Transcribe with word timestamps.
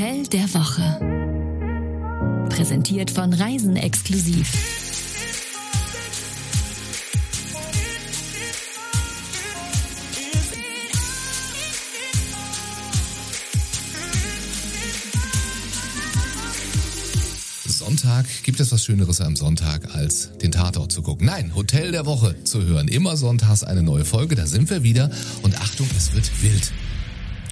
Hotel 0.00 0.26
der 0.28 0.54
Woche. 0.54 2.48
Präsentiert 2.48 3.10
von 3.10 3.34
Reisen 3.34 3.76
exklusiv. 3.76 4.50
Sonntag 17.66 18.24
gibt 18.42 18.58
es 18.58 18.72
was 18.72 18.82
Schöneres 18.82 19.20
am 19.20 19.36
Sonntag, 19.36 19.94
als 19.94 20.30
den 20.38 20.50
Tatort 20.50 20.92
zu 20.92 21.02
gucken. 21.02 21.26
Nein, 21.26 21.54
Hotel 21.54 21.92
der 21.92 22.06
Woche 22.06 22.42
zu 22.44 22.62
hören. 22.62 22.88
Immer 22.88 23.18
sonntags 23.18 23.64
eine 23.64 23.82
neue 23.82 24.06
Folge, 24.06 24.34
da 24.34 24.46
sind 24.46 24.70
wir 24.70 24.82
wieder. 24.82 25.10
Und 25.42 25.60
Achtung, 25.60 25.88
es 25.94 26.14
wird 26.14 26.42
wild. 26.42 26.72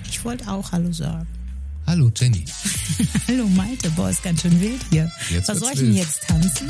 Ich 0.08 0.24
wollte 0.24 0.48
auch 0.48 0.72
Hallo 0.72 0.92
sagen. 0.92 1.26
Hallo 1.88 2.10
Jenny. 2.14 2.44
Hallo 3.28 3.46
Malte, 3.46 3.88
boah, 3.92 4.10
ist 4.10 4.22
ganz 4.22 4.42
schön 4.42 4.60
wild 4.60 4.82
hier. 4.90 5.10
Jetzt 5.30 5.48
Was 5.48 5.58
soll 5.58 5.70
ich 5.72 5.78
denn 5.78 5.94
jetzt 5.94 6.20
tanzen? 6.28 6.68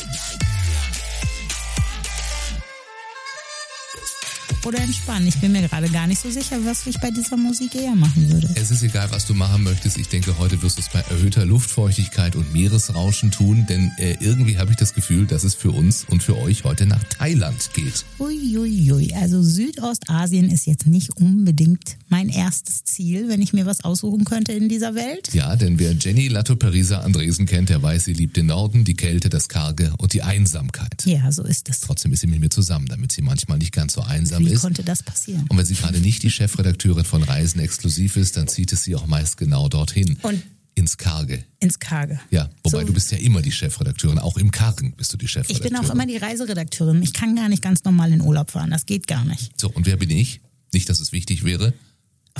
Oder 4.66 4.80
entspannen? 4.80 5.28
Ich 5.28 5.40
bin 5.40 5.52
mir 5.52 5.62
gerade 5.62 5.88
gar 5.88 6.06
nicht 6.06 6.20
so 6.20 6.30
sicher, 6.30 6.56
was 6.64 6.86
ich 6.86 6.98
bei 6.98 7.10
dieser 7.10 7.36
Musik 7.36 7.74
eher 7.74 7.94
machen 7.94 8.30
würde. 8.30 8.48
Es 8.54 8.70
ist 8.70 8.82
egal, 8.82 9.10
was 9.10 9.24
du 9.24 9.34
machen 9.34 9.62
möchtest. 9.62 9.96
Ich 9.98 10.08
denke, 10.08 10.36
heute 10.38 10.60
wirst 10.62 10.78
du 10.78 10.82
es 10.82 10.88
bei 10.88 11.00
erhöhter 11.00 11.46
Luftfeuchtigkeit 11.46 12.34
und 12.36 12.52
Meeresrauschen 12.52 13.30
tun, 13.30 13.66
denn 13.68 13.92
äh, 13.98 14.16
irgendwie 14.20 14.58
habe 14.58 14.72
ich 14.72 14.76
das 14.76 14.94
Gefühl, 14.94 15.26
dass 15.26 15.44
es 15.44 15.54
für 15.54 15.70
uns 15.70 16.04
und 16.04 16.22
für 16.22 16.36
euch 16.36 16.64
heute 16.64 16.86
nach 16.86 17.02
Thailand 17.04 17.70
geht. 17.72 18.04
Uiuiui, 18.18 19.14
also 19.14 19.42
Südostasien 19.42 20.50
ist 20.50 20.66
jetzt 20.66 20.86
nicht 20.86 21.16
unbedingt 21.16 21.96
mein 22.08 22.28
erstes 22.28 22.84
Ziel, 22.84 23.28
wenn 23.28 23.40
ich 23.40 23.52
mir 23.52 23.64
was 23.64 23.84
aussuchen 23.84 24.24
könnte 24.24 24.52
in 24.52 24.68
dieser 24.68 24.94
Welt. 24.94 25.32
Ja, 25.32 25.54
denn 25.56 25.78
wer 25.78 25.92
Jenny 25.92 26.28
Latto 26.28 26.56
Perisa 26.56 27.00
Andresen 27.00 27.46
kennt, 27.46 27.68
der 27.68 27.82
weiß, 27.82 28.04
sie 28.04 28.12
liebt 28.12 28.36
den 28.36 28.46
Norden, 28.46 28.84
die 28.84 28.94
Kälte, 28.94 29.28
das 29.28 29.48
Karge 29.48 29.92
und 29.98 30.12
die 30.12 30.22
Einsamkeit. 30.22 31.04
Ja, 31.06 31.30
so 31.30 31.44
ist 31.44 31.68
es. 31.68 31.80
Trotzdem 31.80 32.12
ist 32.12 32.20
sie 32.20 32.26
mit 32.26 32.40
mir 32.40 32.50
zusammen, 32.50 32.86
damit 32.86 33.12
sie 33.12 33.22
manchmal 33.22 33.58
nicht 33.58 33.72
ganz 33.72 33.92
so 33.92 34.02
einsam 34.02 34.47
Wie 34.48 34.54
ist. 34.54 34.60
konnte 34.62 34.82
das 34.82 35.02
passieren? 35.02 35.46
Und 35.48 35.56
wenn 35.56 35.64
sie 35.66 35.74
gerade 35.74 35.98
nicht 36.00 36.22
die 36.22 36.30
Chefredakteurin 36.30 37.04
von 37.04 37.22
Reisen 37.22 37.60
exklusiv 37.60 38.16
ist, 38.16 38.36
dann 38.36 38.48
zieht 38.48 38.72
es 38.72 38.84
sie 38.84 38.94
auch 38.96 39.06
meist 39.06 39.36
genau 39.36 39.68
dorthin. 39.68 40.18
Und- 40.22 40.42
ins 40.74 40.96
Karge. 40.96 41.42
Ins 41.58 41.80
Karge. 41.80 42.20
Ja, 42.30 42.48
wobei 42.62 42.80
So. 42.82 42.86
du 42.86 42.92
bist 42.92 43.10
ja 43.10 43.18
immer 43.18 43.42
die 43.42 43.50
Chefredakteurin, 43.50 44.20
auch 44.20 44.36
im 44.36 44.52
Kargen 44.52 44.92
bist 44.92 45.12
du 45.12 45.16
die 45.16 45.24
Ich 45.24 45.32
Chefredakteurin. 45.32 45.72
bin 45.76 45.84
auch 45.84 45.92
immer 45.92 46.06
die 46.06 46.16
Reiseredakteurin. 46.18 47.02
Ich 47.02 47.12
kann 47.12 47.34
gar 47.34 47.48
nicht 47.48 47.62
ganz 47.62 47.82
normal 47.82 48.12
in 48.12 48.20
Urlaub 48.20 48.52
fahren. 48.52 48.70
Das 48.70 48.86
geht 48.86 49.08
gar 49.08 49.24
nicht. 49.24 49.60
So, 49.60 49.70
und 49.70 49.86
wer 49.86 49.96
bin 49.96 50.10
ich? 50.10 50.40
Nicht, 50.72 50.88
dass 50.88 51.00
es 51.00 51.10
wichtig 51.10 51.42
wäre. 51.42 51.72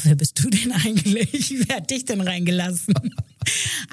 Wer 0.04 0.14
bist 0.14 0.38
du 0.38 0.48
denn 0.50 0.70
eigentlich? 0.84 1.52
Wer 1.66 1.76
hat 1.78 1.90
dich 1.90 2.04
denn 2.04 2.20
reingelassen? 2.20 2.94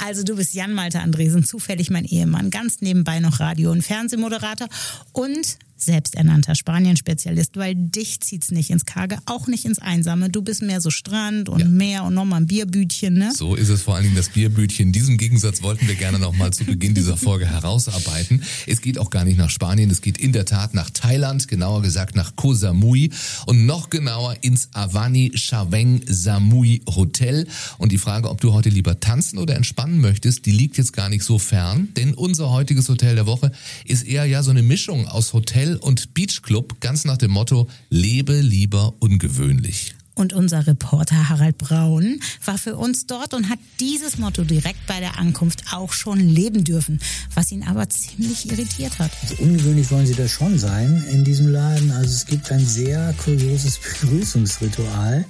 Also 0.05 0.23
du 0.23 0.35
bist 0.35 0.53
Jan 0.53 0.73
Malte 0.73 0.99
Andresen, 0.99 1.45
zufällig 1.45 1.89
mein 1.89 2.03
Ehemann, 2.03 2.49
ganz 2.49 2.81
nebenbei 2.81 3.21
noch 3.21 3.39
Radio- 3.39 3.71
und 3.71 3.83
Fernsehmoderator 3.83 4.67
und 5.13 5.57
selbsternannter 5.77 6.55
Spanien-Spezialist, 6.55 7.57
weil 7.57 7.75
dich 7.75 8.21
zieht's 8.21 8.51
nicht 8.51 8.69
ins 8.69 8.85
Karge, 8.85 9.17
auch 9.25 9.47
nicht 9.47 9.65
ins 9.65 9.79
Einsame. 9.79 10.29
Du 10.29 10.41
bist 10.41 10.61
mehr 10.61 10.81
so 10.81 10.89
Strand 10.89 11.49
und 11.49 11.59
Ja. 11.59 11.65
Meer 11.67 12.03
und 12.05 12.13
nochmal 12.13 12.41
ein 12.41 12.47
Bierbütchen, 12.47 13.13
ne? 13.13 13.31
So 13.35 13.55
ist 13.55 13.69
es 13.69 13.81
vor 13.81 13.95
allen 13.95 14.03
Dingen 14.03 14.15
das 14.15 14.29
Bierbütchen. 14.29 14.91
Diesen 14.91 15.17
Gegensatz 15.17 15.61
wollten 15.61 15.87
wir 15.87 15.95
gerne 15.95 16.19
nochmal 16.19 16.53
zu 16.53 16.63
Beginn 16.63 16.93
dieser 16.93 17.17
Folge 17.17 17.45
herausarbeiten. 17.45 18.43
Es 18.67 18.81
geht 18.81 18.97
auch 18.97 19.09
gar 19.09 19.25
nicht 19.25 19.37
nach 19.37 19.49
Spanien, 19.49 19.89
es 19.89 20.01
geht 20.01 20.17
in 20.17 20.31
der 20.31 20.45
Tat 20.45 20.73
nach 20.73 20.89
Thailand, 20.89 21.47
genauer 21.47 21.81
gesagt 21.81 22.15
nach 22.15 22.35
Koh 22.35 22.53
Samui 22.53 23.11
und 23.45 23.65
noch 23.65 23.89
genauer 23.89 24.35
ins 24.41 24.69
Avani 24.73 25.31
Chaveng 25.35 26.01
Samui 26.07 26.81
Hotel. 26.87 27.47
Und 27.77 27.91
die 27.91 27.97
Frage, 27.97 28.29
ob 28.29 28.39
du 28.41 28.53
heute 28.53 28.69
lieber 28.69 28.99
tanzen 28.99 29.37
oder 29.37 29.55
entspannen 29.55 29.99
möchtest, 29.99 30.45
die 30.45 30.51
liegt 30.51 30.77
jetzt 30.77 30.93
gar 30.93 31.09
nicht 31.09 31.23
so 31.23 31.37
fern, 31.39 31.89
denn 31.97 32.13
unser 32.13 32.51
heutiges 32.51 32.87
Hotel 32.87 33.15
der 33.15 33.25
Woche 33.25 33.51
ist 33.83 34.07
eher 34.07 34.25
ja 34.25 34.41
so 34.43 34.51
eine 34.51 34.61
Mischung 34.61 35.07
aus 35.07 35.33
Hotel 35.33 35.64
und 35.73 36.13
Beachclub, 36.13 36.79
ganz 36.79 37.05
nach 37.05 37.17
dem 37.17 37.31
Motto, 37.31 37.67
lebe 37.89 38.39
lieber 38.39 38.93
ungewöhnlich. 38.99 39.95
Und 40.15 40.31
unser 40.31 40.65
Reporter 40.65 41.27
Harald 41.27 41.57
Braun 41.57 42.21
war 42.45 42.57
für 42.57 42.77
uns 42.77 43.05
dort 43.05 43.33
und 43.33 43.49
hat 43.49 43.59
dieses 43.81 44.17
Motto 44.17 44.45
direkt 44.45 44.87
bei 44.87 45.01
der 45.01 45.19
Ankunft 45.19 45.73
auch 45.73 45.91
schon 45.91 46.19
leben 46.19 46.63
dürfen, 46.63 47.01
was 47.33 47.51
ihn 47.51 47.63
aber 47.63 47.89
ziemlich 47.89 48.49
irritiert 48.49 48.97
hat. 48.97 49.11
Also 49.21 49.35
ungewöhnlich 49.43 49.91
wollen 49.91 50.07
sie 50.07 50.15
das 50.15 50.31
schon 50.31 50.57
sein 50.57 51.03
in 51.11 51.25
diesem 51.25 51.49
Laden. 51.49 51.91
Also 51.91 52.11
es 52.11 52.25
gibt 52.25 52.49
ein 52.49 52.65
sehr 52.65 53.13
kurioses 53.25 53.77
Begrüßungsritual. 53.77 55.25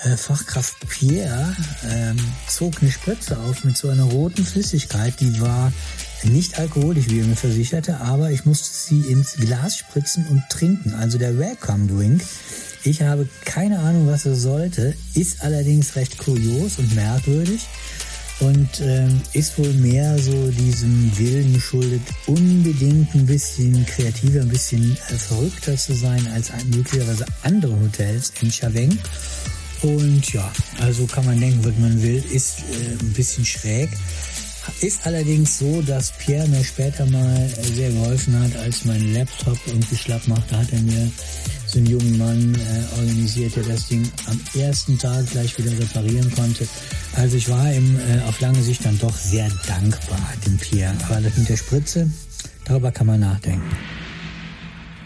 Äh, 0.00 0.16
Fachkraft 0.16 0.74
Pierre 0.88 1.54
ähm, 1.88 2.16
zog 2.48 2.82
eine 2.82 2.90
Spritze 2.90 3.38
auf 3.38 3.62
mit 3.62 3.76
so 3.76 3.88
einer 3.88 4.02
roten 4.02 4.44
Flüssigkeit, 4.44 5.20
die 5.20 5.40
war 5.40 5.72
nicht 6.24 6.58
alkoholisch, 6.58 7.08
wie 7.08 7.20
er 7.20 7.26
mir 7.26 7.36
versicherte, 7.36 8.00
aber 8.00 8.30
ich 8.30 8.44
musste 8.44 8.70
sie 8.72 9.00
ins 9.10 9.34
Glas 9.34 9.76
spritzen 9.76 10.26
und 10.28 10.42
trinken. 10.48 10.94
Also 10.94 11.18
der 11.18 11.38
Welcome 11.38 11.86
Drink. 11.86 12.22
Ich 12.84 13.02
habe 13.02 13.28
keine 13.44 13.78
Ahnung, 13.78 14.06
was 14.06 14.26
er 14.26 14.34
sollte, 14.34 14.94
ist 15.14 15.42
allerdings 15.42 15.94
recht 15.94 16.18
kurios 16.18 16.78
und 16.78 16.94
merkwürdig 16.94 17.66
und 18.40 18.80
ähm, 18.80 19.20
ist 19.34 19.56
wohl 19.58 19.72
mehr 19.74 20.18
so 20.18 20.50
diesem 20.50 21.16
Willen 21.16 21.54
geschuldet, 21.54 22.02
unbedingt 22.26 23.14
ein 23.14 23.26
bisschen 23.26 23.86
kreativer, 23.86 24.40
ein 24.40 24.48
bisschen 24.48 24.96
äh, 25.10 25.14
verrückter 25.14 25.76
zu 25.76 25.94
sein 25.94 26.26
als 26.34 26.50
möglicherweise 26.74 27.24
andere 27.42 27.78
Hotels 27.78 28.32
in 28.40 28.50
Chaveng. 28.50 28.98
Und 29.82 30.32
ja, 30.32 30.50
also 30.80 31.06
kann 31.06 31.24
man 31.24 31.40
denken, 31.40 31.64
was 31.64 31.76
man 31.78 32.02
will, 32.02 32.22
ist 32.32 32.60
äh, 32.60 32.92
ein 33.00 33.12
bisschen 33.12 33.44
schräg. 33.44 33.90
Ist 34.80 35.06
allerdings 35.06 35.58
so, 35.58 35.82
dass 35.82 36.12
Pierre 36.18 36.48
mir 36.48 36.64
später 36.64 37.06
mal 37.06 37.48
sehr 37.74 37.90
geholfen 37.90 38.38
hat, 38.40 38.56
als 38.56 38.84
mein 38.84 39.12
Laptop 39.14 39.58
irgendwie 39.66 39.96
schlapp 39.96 40.26
machte, 40.26 40.56
hat 40.56 40.72
er 40.72 40.80
mir 40.80 41.10
so 41.66 41.78
einen 41.78 41.86
jungen 41.86 42.18
Mann 42.18 42.54
äh, 42.54 42.98
organisiert, 42.98 43.56
der 43.56 43.62
das 43.62 43.88
Ding 43.88 44.10
am 44.26 44.40
ersten 44.60 44.98
Tag 44.98 45.30
gleich 45.30 45.56
wieder 45.56 45.72
reparieren 45.78 46.30
konnte. 46.34 46.66
Also 47.16 47.36
ich 47.36 47.48
war 47.48 47.72
ihm 47.72 47.98
äh, 47.98 48.20
auf 48.28 48.40
lange 48.40 48.62
Sicht 48.62 48.84
dann 48.84 48.98
doch 48.98 49.16
sehr 49.16 49.48
dankbar, 49.66 50.20
dem 50.46 50.58
Pierre. 50.58 50.94
Aber 51.08 51.20
das 51.20 51.36
mit 51.36 51.48
der 51.48 51.56
Spritze, 51.56 52.10
darüber 52.64 52.92
kann 52.92 53.06
man 53.06 53.20
nachdenken. 53.20 53.70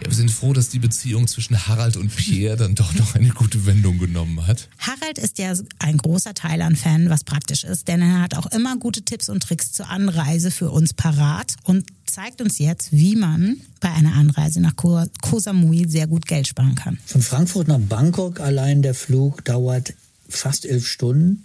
Ja, 0.07 0.11
wir 0.11 0.15
sind 0.15 0.31
froh, 0.31 0.53
dass 0.53 0.69
die 0.69 0.79
Beziehung 0.79 1.27
zwischen 1.27 1.67
Harald 1.67 1.97
und 1.97 2.15
Pierre 2.15 2.55
dann 2.55 2.75
doch 2.75 2.93
noch 2.93 3.15
eine 3.15 3.27
gute 3.27 3.65
Wendung 3.65 3.97
genommen 3.97 4.47
hat. 4.47 4.69
Harald 4.79 5.17
ist 5.17 5.37
ja 5.37 5.53
ein 5.79 5.97
großer 5.97 6.33
Thailand-Fan, 6.33 7.09
was 7.09 7.25
praktisch 7.25 7.65
ist, 7.65 7.89
denn 7.89 8.01
er 8.01 8.21
hat 8.21 8.33
auch 8.33 8.45
immer 8.53 8.77
gute 8.77 9.01
Tipps 9.01 9.27
und 9.27 9.43
Tricks 9.43 9.73
zur 9.73 9.89
Anreise 9.89 10.49
für 10.49 10.71
uns 10.71 10.93
parat 10.93 11.55
und 11.65 11.87
zeigt 12.05 12.41
uns 12.41 12.57
jetzt, 12.57 12.93
wie 12.93 13.17
man 13.17 13.57
bei 13.81 13.91
einer 13.91 14.13
Anreise 14.13 14.61
nach 14.61 14.77
Koh 14.77 15.03
Koh 15.21 15.39
Samui 15.39 15.89
sehr 15.89 16.07
gut 16.07 16.25
Geld 16.25 16.47
sparen 16.47 16.75
kann. 16.75 16.97
Von 17.05 17.21
Frankfurt 17.21 17.67
nach 17.67 17.79
Bangkok 17.79 18.39
allein 18.39 18.81
der 18.81 18.93
Flug 18.93 19.43
dauert 19.43 19.93
fast 20.29 20.65
elf 20.65 20.87
Stunden. 20.87 21.43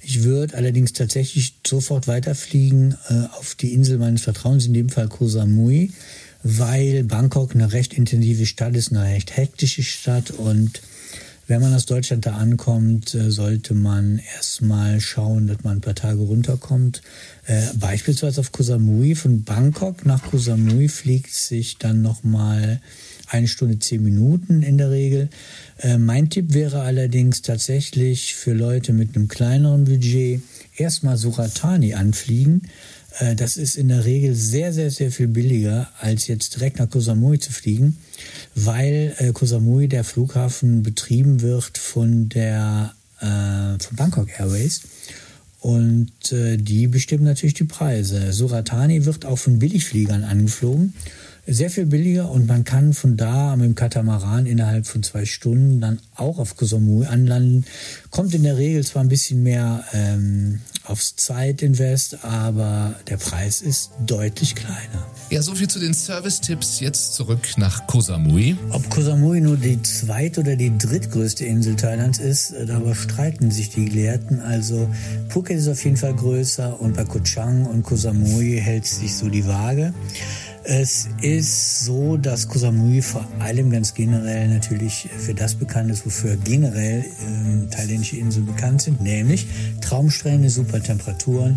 Ich 0.00 0.22
würde 0.22 0.56
allerdings 0.56 0.92
tatsächlich 0.92 1.54
sofort 1.66 2.06
weiterfliegen 2.06 2.94
äh, 3.08 3.24
auf 3.36 3.56
die 3.56 3.72
Insel 3.72 3.98
meines 3.98 4.22
Vertrauens, 4.22 4.66
in 4.66 4.74
dem 4.74 4.90
Fall 4.90 5.08
Koh 5.08 5.26
Samui, 5.26 5.90
weil 6.46 7.02
Bangkok 7.04 7.54
eine 7.54 7.72
recht 7.72 7.94
intensive 7.94 8.46
Stadt 8.46 8.76
ist, 8.76 8.92
eine 8.92 9.04
recht 9.04 9.36
hektische 9.36 9.82
Stadt 9.82 10.30
und 10.30 10.80
wenn 11.48 11.60
man 11.60 11.74
aus 11.74 11.86
Deutschland 11.86 12.26
da 12.26 12.36
ankommt, 12.36 13.14
äh, 13.14 13.30
sollte 13.30 13.74
man 13.74 14.20
erstmal 14.34 15.00
schauen, 15.00 15.46
dass 15.46 15.62
man 15.62 15.78
ein 15.78 15.80
paar 15.80 15.94
Tage 15.94 16.20
runterkommt. 16.20 17.02
Äh, 17.46 17.62
beispielsweise 17.78 18.40
auf 18.40 18.50
Koh 18.50 18.64
Samui. 18.64 19.14
Von 19.14 19.44
Bangkok 19.44 20.04
nach 20.04 20.24
Koh 20.24 20.38
Samui 20.38 20.88
fliegt 20.88 21.32
sich 21.32 21.78
dann 21.78 22.02
nochmal 22.02 22.80
eine 23.28 23.46
Stunde 23.46 23.78
zehn 23.78 24.02
Minuten 24.02 24.62
in 24.62 24.76
der 24.76 24.90
Regel. 24.90 25.28
Äh, 25.78 25.98
mein 25.98 26.30
Tipp 26.30 26.52
wäre 26.52 26.80
allerdings 26.80 27.42
tatsächlich 27.42 28.34
für 28.34 28.52
Leute 28.52 28.92
mit 28.92 29.14
einem 29.14 29.28
kleineren 29.28 29.84
Budget 29.84 30.42
erstmal 30.76 31.16
Suratani 31.16 31.94
anfliegen. 31.94 32.62
Äh, 33.18 33.34
Das 33.34 33.56
ist 33.56 33.76
in 33.76 33.88
der 33.88 34.04
Regel 34.04 34.34
sehr, 34.34 34.72
sehr, 34.72 34.90
sehr 34.90 35.10
viel 35.10 35.28
billiger, 35.28 35.88
als 36.00 36.26
jetzt 36.26 36.56
direkt 36.56 36.78
nach 36.78 36.90
Koh 36.90 37.00
Samui 37.00 37.38
zu 37.38 37.52
fliegen, 37.52 37.96
weil 38.54 39.14
äh, 39.18 39.32
Koh 39.32 39.46
Samui, 39.46 39.88
der 39.88 40.04
Flughafen, 40.04 40.82
betrieben 40.82 41.40
wird 41.42 41.78
von 41.78 42.28
der 42.28 42.94
äh, 43.20 43.78
von 43.82 43.96
Bangkok 43.96 44.28
Airways. 44.38 44.82
Und 45.60 46.12
die 46.30 46.86
bestimmen 46.86 47.24
natürlich 47.24 47.54
die 47.54 47.64
Preise. 47.64 48.32
Suratani 48.32 49.04
wird 49.04 49.24
auch 49.24 49.38
von 49.38 49.58
Billigfliegern 49.58 50.22
angeflogen. 50.22 50.94
Sehr 51.48 51.70
viel 51.70 51.86
billiger 51.86 52.28
und 52.28 52.48
man 52.48 52.64
kann 52.64 52.92
von 52.92 53.16
da 53.16 53.54
mit 53.54 53.66
dem 53.66 53.74
Katamaran 53.76 54.46
innerhalb 54.46 54.84
von 54.84 55.04
zwei 55.04 55.24
Stunden 55.24 55.80
dann 55.80 56.00
auch 56.16 56.40
auf 56.40 56.56
Koh 56.56 56.64
Samui 56.64 57.06
anlanden. 57.06 57.64
Kommt 58.10 58.34
in 58.34 58.42
der 58.42 58.56
Regel 58.56 58.84
zwar 58.84 59.02
ein 59.02 59.08
bisschen 59.08 59.44
mehr 59.44 59.84
ähm, 59.92 60.60
aufs 60.82 61.14
Zeitinvest, 61.14 62.24
aber 62.24 62.96
der 63.08 63.16
Preis 63.16 63.60
ist 63.60 63.92
deutlich 64.04 64.56
kleiner. 64.56 65.06
Ja, 65.30 65.40
so 65.40 65.54
viel 65.54 65.68
zu 65.68 65.78
den 65.78 65.94
Service-Tipps. 65.94 66.80
Jetzt 66.80 67.14
zurück 67.14 67.46
nach 67.56 67.86
Koh 67.86 68.00
Samui. 68.00 68.56
Ob 68.70 68.88
Koh 68.90 69.02
Samui 69.02 69.40
nur 69.40 69.56
die 69.56 69.80
zweit- 69.82 70.38
oder 70.38 70.56
die 70.56 70.76
drittgrößte 70.76 71.44
Insel 71.44 71.76
Thailands 71.76 72.18
ist, 72.18 72.52
äh, 72.52 72.66
darüber 72.66 72.96
streiten 72.96 73.52
sich 73.52 73.70
die 73.70 73.84
Gelehrten. 73.84 74.40
Also 74.40 74.88
Phuket 75.28 75.58
ist 75.58 75.68
auf 75.68 75.84
jeden 75.84 75.96
Fall 75.96 76.14
größer 76.14 76.80
und 76.80 76.96
bei 76.96 77.04
Koh 77.04 77.20
Chang 77.20 77.66
und 77.66 77.84
Koh 77.84 77.96
Samui 77.96 78.58
hält 78.60 78.86
sich 78.86 79.14
so 79.14 79.28
die 79.28 79.46
Waage. 79.46 79.94
Es 80.68 81.08
ist 81.22 81.84
so, 81.84 82.16
dass 82.16 82.48
Koh 82.48 82.58
Samui 82.58 83.00
vor 83.00 83.24
allem 83.38 83.70
ganz 83.70 83.94
generell 83.94 84.48
natürlich 84.48 85.08
für 85.16 85.32
das 85.32 85.54
bekannt 85.54 85.92
ist, 85.92 86.04
wofür 86.04 86.36
generell 86.36 87.04
äh, 87.04 87.70
thailändische 87.70 88.16
Inseln 88.16 88.46
bekannt 88.46 88.82
sind, 88.82 89.00
nämlich 89.00 89.46
Traumstrände, 89.80 90.50
super 90.50 90.82
Temperaturen 90.82 91.56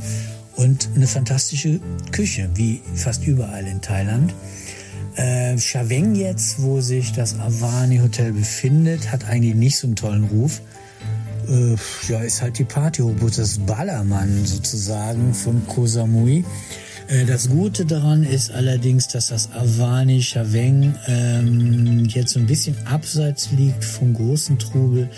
und 0.57 0.89
eine 0.95 1.07
fantastische 1.07 1.79
Küche, 2.11 2.51
wie 2.53 2.81
fast 2.94 3.25
überall 3.25 3.65
in 3.65 3.81
Thailand. 3.81 4.31
Äh, 5.15 5.57
Chaveng 5.57 6.13
jetzt, 6.13 6.61
wo 6.61 6.79
sich 6.79 7.11
das 7.11 7.39
Avani 7.39 7.97
Hotel 7.97 8.31
befindet, 8.31 9.11
hat 9.11 9.25
eigentlich 9.25 9.56
nicht 9.56 9.77
so 9.77 9.88
einen 9.88 9.95
tollen 9.95 10.25
Ruf. 10.25 10.61
Äh, 11.47 11.75
ja, 12.09 12.19
ist 12.19 12.44
halt 12.44 12.59
die 12.59 12.63
Partyhochburg, 12.63 13.35
das 13.35 13.57
Ballermann 13.57 14.45
sozusagen 14.45 15.33
von 15.33 15.65
Koh 15.65 15.88
Samui. 15.88 16.45
Äh, 17.09 17.25
das 17.25 17.50
Gute 17.50 17.85
daran 17.85 18.23
ist 18.23 18.51
allerdings, 18.51 19.07
dass 19.07 19.27
das 19.27 19.51
Avani 19.51 20.21
Chaveng 20.21 20.95
ähm, 21.07 22.06
jetzt 22.06 22.33
so 22.33 22.39
ein 22.39 22.45
bisschen 22.45 22.75
abseits 22.85 23.51
liegt 23.51 23.83
vom 23.83 24.13
großen 24.13 24.59
Trubel, 24.59 25.09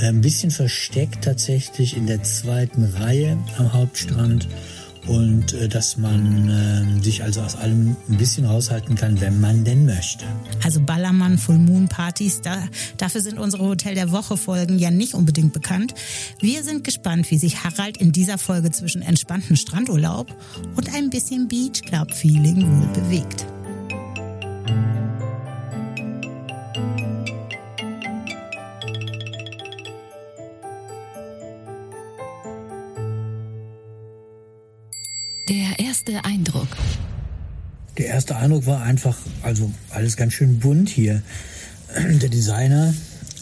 äh, 0.00 0.08
ein 0.08 0.20
bisschen 0.20 0.50
versteckt 0.50 1.24
tatsächlich 1.24 1.96
in 1.96 2.06
der 2.06 2.22
zweiten 2.22 2.84
Reihe 2.84 3.38
am 3.58 3.72
Hauptstrand 3.72 4.48
und 5.06 5.52
äh, 5.52 5.68
dass 5.68 5.96
man 5.96 6.48
äh, 6.48 7.02
sich 7.02 7.22
also 7.22 7.40
aus 7.40 7.56
allem 7.56 7.96
ein 8.08 8.16
bisschen 8.16 8.44
raushalten 8.44 8.94
kann, 8.94 9.20
wenn 9.20 9.40
man 9.40 9.64
denn 9.64 9.86
möchte. 9.86 10.24
Also 10.62 10.80
Ballermann, 10.80 11.38
Full 11.38 11.58
Moon 11.58 11.88
Partys, 11.88 12.40
da, 12.40 12.64
dafür 12.96 13.20
sind 13.20 13.38
unsere 13.38 13.64
Hotel 13.64 13.94
der 13.94 14.12
Woche 14.12 14.36
Folgen 14.36 14.78
ja 14.78 14.90
nicht 14.90 15.14
unbedingt 15.14 15.52
bekannt. 15.52 15.94
Wir 16.40 16.62
sind 16.62 16.84
gespannt, 16.84 17.30
wie 17.30 17.38
sich 17.38 17.64
Harald 17.64 17.96
in 17.96 18.12
dieser 18.12 18.38
Folge 18.38 18.70
zwischen 18.70 19.02
entspannten 19.02 19.56
Strandurlaub 19.56 20.34
und 20.76 20.94
ein 20.94 21.10
bisschen 21.10 21.48
Beach 21.48 21.82
Club 21.82 22.12
Feeling 22.12 22.62
wohl 22.62 23.02
bewegt. 23.02 23.46
Erste 38.26 38.42
Eindruck 38.42 38.66
war 38.66 38.82
einfach, 38.82 39.16
also 39.42 39.70
alles 39.90 40.16
ganz 40.16 40.32
schön 40.32 40.58
bunt 40.58 40.88
hier. 40.88 41.22
Der 41.94 42.28
Designer 42.28 42.92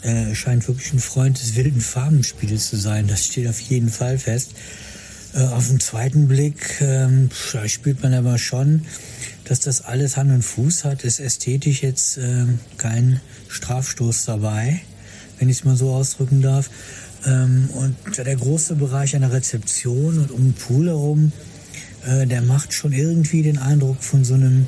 äh, 0.03 0.35
scheint 0.35 0.67
wirklich 0.67 0.93
ein 0.93 0.99
Freund 0.99 1.41
des 1.41 1.55
wilden 1.55 1.81
Farbenspiels 1.81 2.69
zu 2.69 2.77
sein. 2.77 3.07
Das 3.07 3.25
steht 3.25 3.47
auf 3.47 3.59
jeden 3.61 3.89
Fall 3.89 4.19
fest. 4.19 4.51
Äh, 5.33 5.39
auf 5.39 5.69
den 5.69 5.79
zweiten 5.79 6.27
Blick 6.27 6.81
ähm, 6.81 7.29
spürt 7.65 8.03
man 8.03 8.13
aber 8.13 8.37
schon, 8.37 8.85
dass 9.45 9.59
das 9.59 9.81
alles 9.81 10.17
Hand 10.17 10.29
und 10.29 10.43
Fuß 10.43 10.83
hat. 10.83 11.03
Ist 11.03 11.19
ästhetisch 11.19 11.81
jetzt 11.81 12.19
äh, 12.19 12.45
kein 12.77 13.21
Strafstoß 13.47 14.25
dabei, 14.25 14.81
wenn 15.39 15.49
ich 15.49 15.57
es 15.57 15.63
mal 15.63 15.75
so 15.75 15.93
ausdrücken 15.95 16.43
darf. 16.43 16.69
Ähm, 17.25 17.69
und 17.73 17.95
der 18.19 18.35
große 18.35 18.75
Bereich 18.75 19.11
der 19.11 19.31
Rezeption 19.31 20.19
und 20.19 20.29
um 20.29 20.43
den 20.43 20.53
Pool 20.53 20.89
herum, 20.89 21.31
äh, 22.05 22.27
der 22.27 22.41
macht 22.41 22.73
schon 22.73 22.93
irgendwie 22.93 23.41
den 23.41 23.57
Eindruck 23.57 24.03
von 24.03 24.23
so 24.23 24.35
einem, 24.35 24.67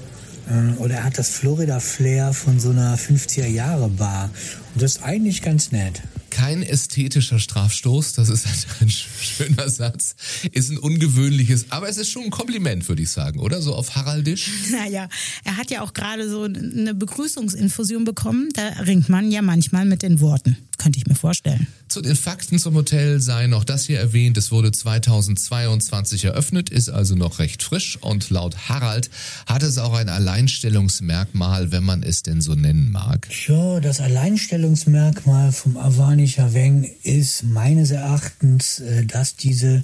äh, 0.50 0.80
oder 0.80 0.96
er 0.96 1.04
hat 1.04 1.18
das 1.18 1.30
Florida-Flair 1.30 2.34
von 2.34 2.60
so 2.60 2.70
einer 2.70 2.98
50er-Jahre-Bar. 2.98 4.30
Und 4.74 4.82
das 4.82 4.98
ist 4.98 5.04
eigentlich 5.04 5.42
ganz 5.42 5.72
nett. 5.72 6.02
Kein 6.30 6.62
ästhetischer 6.62 7.40
Strafstoß, 7.40 8.14
das 8.14 8.30
ist 8.30 8.46
ein 8.80 8.90
schöner 8.90 9.70
Satz, 9.70 10.16
ist 10.52 10.70
ein 10.70 10.78
ungewöhnliches, 10.78 11.68
aber 11.70 11.90
es 11.90 11.98
ist 11.98 12.10
schon 12.10 12.26
ein 12.26 12.30
Kompliment, 12.30 12.88
würde 12.88 13.02
ich 13.02 13.10
sagen, 13.10 13.40
oder? 13.40 13.62
So 13.62 13.74
auf 13.74 13.96
Haraldisch. 13.96 14.52
Naja, 14.72 15.08
er 15.44 15.58
hat 15.58 15.72
ja 15.72 15.82
auch 15.82 15.94
gerade 15.94 16.30
so 16.30 16.44
eine 16.44 16.94
Begrüßungsinfusion 16.94 18.04
bekommen. 18.04 18.50
Da 18.54 18.68
ringt 18.84 19.10
man 19.10 19.32
ja 19.32 19.42
manchmal 19.42 19.86
mit 19.86 20.04
den 20.04 20.20
Worten. 20.22 20.58
Könnte 20.78 21.00
ich 21.00 21.08
mir 21.08 21.16
vorstellen. 21.16 21.68
Zu 21.88 22.02
den 22.02 22.16
Fakten 22.16 22.60
zum 22.60 22.76
Hotel 22.76 23.20
sei 23.20 23.48
noch 23.48 23.64
das 23.64 23.86
hier 23.86 24.00
erwähnt. 24.00 24.38
Es 24.38 24.52
wurde 24.52 24.72
2022 24.72 26.26
eröffnet, 26.26 26.70
ist 26.70 26.90
also 26.90 27.16
noch 27.16 27.40
recht 27.40 27.64
frisch 27.64 27.98
und 28.02 28.30
laut 28.30 28.70
Harald 28.70 29.10
hat 29.48 29.64
es 29.64 29.80
auch 29.80 29.94
ein 29.94 30.10
Alleinstellungsmerkmal, 30.10 31.72
wenn 31.72 31.84
man 31.84 32.04
es 32.04 32.22
denn 32.22 32.42
so 32.42 32.54
nennen 32.54 32.92
mag. 32.92 33.28
Ja, 33.48 33.80
das 33.80 34.00
Alleinstellungsmerkmal 34.02 35.52
vom 35.52 35.78
Avani 35.78 36.28
Chaveng 36.28 36.90
ist 37.02 37.44
meines 37.44 37.92
Erachtens, 37.92 38.80
äh, 38.80 39.06
dass 39.06 39.36
diese 39.36 39.84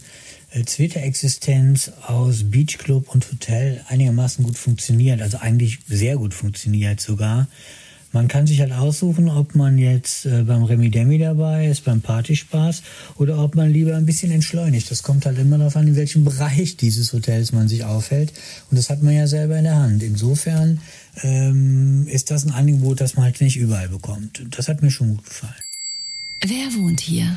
äh, 0.51 0.63
Twitter-Existenz 0.63 1.91
aus 2.05 2.43
Beachclub 2.51 3.13
und 3.13 3.31
Hotel 3.31 3.83
einigermaßen 3.87 4.45
gut 4.45 4.57
funktioniert, 4.57 5.21
also 5.21 5.37
eigentlich 5.37 5.79
sehr 5.87 6.17
gut 6.17 6.33
funktioniert 6.33 7.01
sogar. 7.01 7.47
Man 8.13 8.27
kann 8.27 8.45
sich 8.45 8.61
halt 8.61 8.71
aussuchen, 8.71 9.27
ob 9.27 9.55
man 9.55 9.79
jetzt 9.79 10.27
äh, 10.27 10.43
beim 10.43 10.63
Remi 10.63 10.91
Demi 10.91 11.17
dabei 11.17 11.67
ist, 11.67 11.83
beim 11.83 12.01
Partyspaß 12.01 12.83
oder 13.15 13.39
ob 13.39 13.55
man 13.55 13.71
lieber 13.71 13.95
ein 13.95 14.05
bisschen 14.05 14.31
entschleunigt. 14.31 14.89
Das 14.91 15.01
kommt 15.01 15.25
halt 15.25 15.39
immer 15.39 15.57
darauf 15.57 15.75
an, 15.75 15.87
in 15.87 15.95
welchem 15.95 16.23
Bereich 16.23 16.77
dieses 16.77 17.11
Hotels 17.11 17.51
man 17.51 17.67
sich 17.67 17.83
aufhält. 17.83 18.31
Und 18.69 18.77
das 18.77 18.91
hat 18.91 19.01
man 19.01 19.15
ja 19.15 19.25
selber 19.25 19.57
in 19.57 19.63
der 19.63 19.77
Hand. 19.77 20.03
Insofern 20.03 20.79
ähm, 21.23 22.07
ist 22.07 22.29
das 22.29 22.45
ein 22.45 22.51
Angebot, 22.51 23.01
das 23.01 23.15
man 23.15 23.25
halt 23.25 23.41
nicht 23.41 23.57
überall 23.57 23.89
bekommt. 23.89 24.43
Das 24.51 24.67
hat 24.67 24.83
mir 24.83 24.91
schon 24.91 25.15
gut 25.15 25.25
gefallen. 25.25 25.53
Wer 26.41 26.73
wohnt 26.79 26.99
hier? 27.01 27.35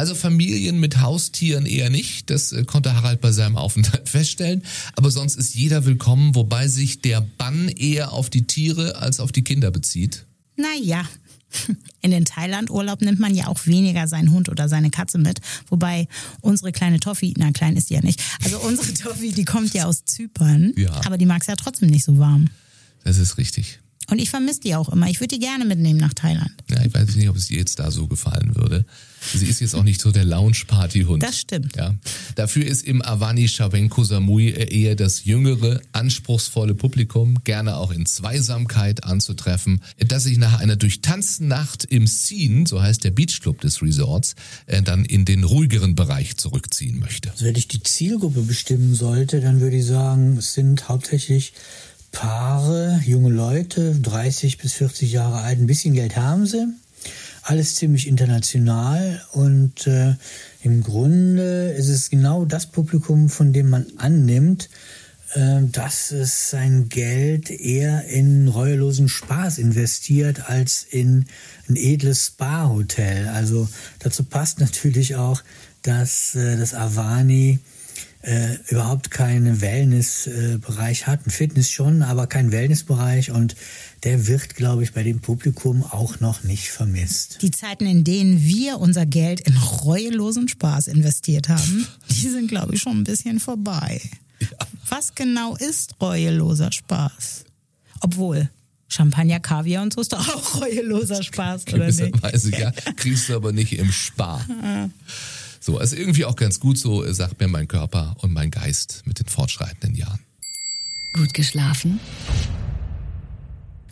Also 0.00 0.14
Familien 0.14 0.80
mit 0.80 1.02
Haustieren 1.02 1.66
eher 1.66 1.90
nicht, 1.90 2.30
das 2.30 2.52
äh, 2.52 2.64
konnte 2.64 2.94
Harald 2.94 3.20
bei 3.20 3.32
seinem 3.32 3.58
Aufenthalt 3.58 4.08
feststellen. 4.08 4.62
Aber 4.96 5.10
sonst 5.10 5.34
ist 5.36 5.54
jeder 5.54 5.84
willkommen, 5.84 6.34
wobei 6.34 6.68
sich 6.68 7.02
der 7.02 7.20
Bann 7.20 7.68
eher 7.68 8.12
auf 8.12 8.30
die 8.30 8.46
Tiere 8.46 8.96
als 8.96 9.20
auf 9.20 9.30
die 9.30 9.44
Kinder 9.44 9.70
bezieht. 9.70 10.24
Naja, 10.56 11.04
in 12.00 12.12
den 12.12 12.24
Thailand-Urlaub 12.24 13.02
nimmt 13.02 13.20
man 13.20 13.34
ja 13.34 13.48
auch 13.48 13.66
weniger 13.66 14.08
seinen 14.08 14.30
Hund 14.30 14.48
oder 14.48 14.70
seine 14.70 14.88
Katze 14.88 15.18
mit. 15.18 15.40
Wobei 15.68 16.08
unsere 16.40 16.72
kleine 16.72 16.98
Toffi, 16.98 17.34
na 17.36 17.52
klein 17.52 17.76
ist 17.76 17.90
die 17.90 17.94
ja 17.94 18.00
nicht, 18.00 18.22
also 18.42 18.58
unsere 18.60 18.94
Toffi, 18.94 19.32
die 19.32 19.44
kommt 19.44 19.74
ja 19.74 19.84
aus 19.84 20.06
Zypern, 20.06 20.72
Ja. 20.78 20.92
aber 21.04 21.18
die 21.18 21.26
mag 21.26 21.42
es 21.42 21.46
ja 21.46 21.56
trotzdem 21.56 21.90
nicht 21.90 22.06
so 22.06 22.16
warm. 22.16 22.48
Das 23.04 23.18
ist 23.18 23.36
richtig. 23.36 23.80
Und 24.10 24.18
ich 24.18 24.30
vermisse 24.30 24.60
die 24.60 24.74
auch 24.74 24.88
immer. 24.88 25.08
Ich 25.08 25.20
würde 25.20 25.36
die 25.36 25.40
gerne 25.40 25.64
mitnehmen 25.64 26.00
nach 26.00 26.14
Thailand. 26.14 26.50
Ja, 26.70 26.84
ich 26.84 26.92
weiß 26.92 27.14
nicht, 27.16 27.28
ob 27.28 27.36
es 27.36 27.50
ihr 27.50 27.58
jetzt 27.58 27.78
da 27.78 27.90
so 27.90 28.06
gefallen 28.06 28.56
würde. 28.56 28.84
Sie 29.34 29.46
ist 29.46 29.60
jetzt 29.60 29.74
auch 29.74 29.82
nicht 29.82 30.00
so 30.00 30.10
der 30.10 30.24
Lounge-Party-Hund. 30.24 31.22
Das 31.22 31.38
stimmt. 31.38 31.76
Ja. 31.76 31.94
Dafür 32.36 32.64
ist 32.66 32.84
im 32.86 33.02
Avani 33.02 33.48
Chavenko 33.48 34.02
Samui 34.02 34.50
eher 34.50 34.96
das 34.96 35.24
jüngere, 35.24 35.80
anspruchsvolle 35.92 36.74
Publikum, 36.74 37.38
gerne 37.44 37.76
auch 37.76 37.90
in 37.90 38.06
Zweisamkeit 38.06 39.04
anzutreffen, 39.04 39.82
das 39.98 40.24
sich 40.24 40.38
nach 40.38 40.58
einer 40.58 40.76
durchtanzten 40.76 41.48
Nacht 41.48 41.84
im 41.84 42.06
Scene, 42.06 42.66
so 42.66 42.80
heißt 42.80 43.04
der 43.04 43.10
Beachclub 43.10 43.60
des 43.60 43.82
Resorts, 43.82 44.34
äh, 44.66 44.82
dann 44.82 45.04
in 45.04 45.24
den 45.24 45.44
ruhigeren 45.44 45.94
Bereich 45.94 46.36
zurückziehen 46.38 46.98
möchte. 46.98 47.30
Also 47.30 47.44
wenn 47.44 47.56
ich 47.56 47.68
die 47.68 47.82
Zielgruppe 47.82 48.40
bestimmen 48.42 48.94
sollte, 48.94 49.40
dann 49.40 49.60
würde 49.60 49.76
ich 49.76 49.86
sagen, 49.86 50.38
es 50.38 50.54
sind 50.54 50.88
hauptsächlich 50.88 51.52
Paare, 52.12 53.00
junge 53.04 53.30
Leute, 53.30 53.94
30 54.00 54.58
bis 54.58 54.72
40 54.74 55.12
Jahre 55.12 55.40
alt, 55.40 55.58
ein 55.58 55.66
bisschen 55.66 55.94
Geld 55.94 56.16
haben 56.16 56.46
sie. 56.46 56.66
Alles 57.42 57.76
ziemlich 57.76 58.06
international 58.06 59.22
und 59.32 59.86
äh, 59.86 60.14
im 60.62 60.82
Grunde 60.82 61.70
ist 61.70 61.88
es 61.88 62.10
genau 62.10 62.44
das 62.44 62.66
Publikum, 62.66 63.30
von 63.30 63.52
dem 63.52 63.70
man 63.70 63.86
annimmt, 63.96 64.68
äh, 65.34 65.62
dass 65.62 66.10
es 66.10 66.50
sein 66.50 66.88
Geld 66.88 67.50
eher 67.50 68.04
in 68.04 68.48
reuelosen 68.48 69.08
Spaß 69.08 69.58
investiert 69.58 70.50
als 70.50 70.84
in 70.88 71.26
ein 71.68 71.76
edles 71.76 72.26
Spa-Hotel. 72.26 73.28
Also 73.28 73.68
dazu 74.00 74.24
passt 74.24 74.60
natürlich 74.60 75.16
auch, 75.16 75.42
dass 75.82 76.34
äh, 76.34 76.56
das 76.56 76.74
Avani 76.74 77.60
äh, 78.22 78.56
überhaupt 78.68 79.10
keinen 79.10 79.60
Wellnessbereich 79.60 81.06
hat. 81.06 81.26
Ein 81.26 81.30
Fitness 81.30 81.70
schon, 81.70 82.02
aber 82.02 82.26
kein 82.26 82.52
Wellnessbereich 82.52 83.30
und 83.30 83.56
der 84.04 84.26
wird, 84.26 84.54
glaube 84.54 84.82
ich, 84.82 84.92
bei 84.92 85.02
dem 85.02 85.20
Publikum 85.20 85.82
auch 85.84 86.20
noch 86.20 86.42
nicht 86.44 86.70
vermisst. 86.70 87.38
Die 87.42 87.50
Zeiten, 87.50 87.86
in 87.86 88.04
denen 88.04 88.42
wir 88.42 88.78
unser 88.78 89.06
Geld 89.06 89.40
in 89.40 89.56
reuelosen 89.56 90.48
Spaß 90.48 90.88
investiert 90.88 91.48
haben, 91.48 91.86
die 92.10 92.28
sind, 92.28 92.48
glaube 92.48 92.74
ich, 92.74 92.82
schon 92.82 92.98
ein 92.98 93.04
bisschen 93.04 93.40
vorbei. 93.40 94.00
Was 94.88 95.14
genau 95.14 95.56
ist 95.56 96.00
reueloser 96.00 96.72
Spaß? 96.72 97.44
Obwohl, 98.00 98.48
Champagner, 98.88 99.38
Kaviar 99.38 99.82
und 99.82 99.92
so 99.92 100.00
ist 100.00 100.12
doch 100.12 100.28
auch 100.28 100.60
reueloser 100.60 101.22
Spaß, 101.22 101.66
oder 101.72 101.86
nicht? 101.86 101.98
Gewisserweise, 101.98 102.50
ja. 102.58 102.72
Kriegst 102.96 103.28
du 103.28 103.36
aber 103.36 103.52
nicht 103.52 103.72
im 103.78 103.92
Spar. 103.92 104.44
So, 105.62 105.78
ist 105.78 105.92
irgendwie 105.92 106.24
auch 106.24 106.36
ganz 106.36 106.58
gut 106.58 106.78
so, 106.78 107.04
äh, 107.04 107.12
sagt 107.12 107.38
mir 107.38 107.46
mein 107.46 107.68
Körper 107.68 108.16
und 108.20 108.32
mein 108.32 108.50
Geist 108.50 109.02
mit 109.04 109.18
den 109.18 109.26
fortschreitenden 109.26 109.94
Jahren. 109.94 110.18
Gut 111.12 111.34
geschlafen? 111.34 112.00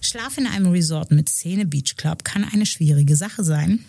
Schlaf 0.00 0.38
in 0.38 0.46
einem 0.46 0.68
Resort 0.68 1.10
mit 1.10 1.28
Szene 1.28 1.66
Beach 1.66 1.96
Club 1.96 2.24
kann 2.24 2.44
eine 2.44 2.64
schwierige 2.64 3.16
Sache 3.16 3.44
sein. 3.44 3.80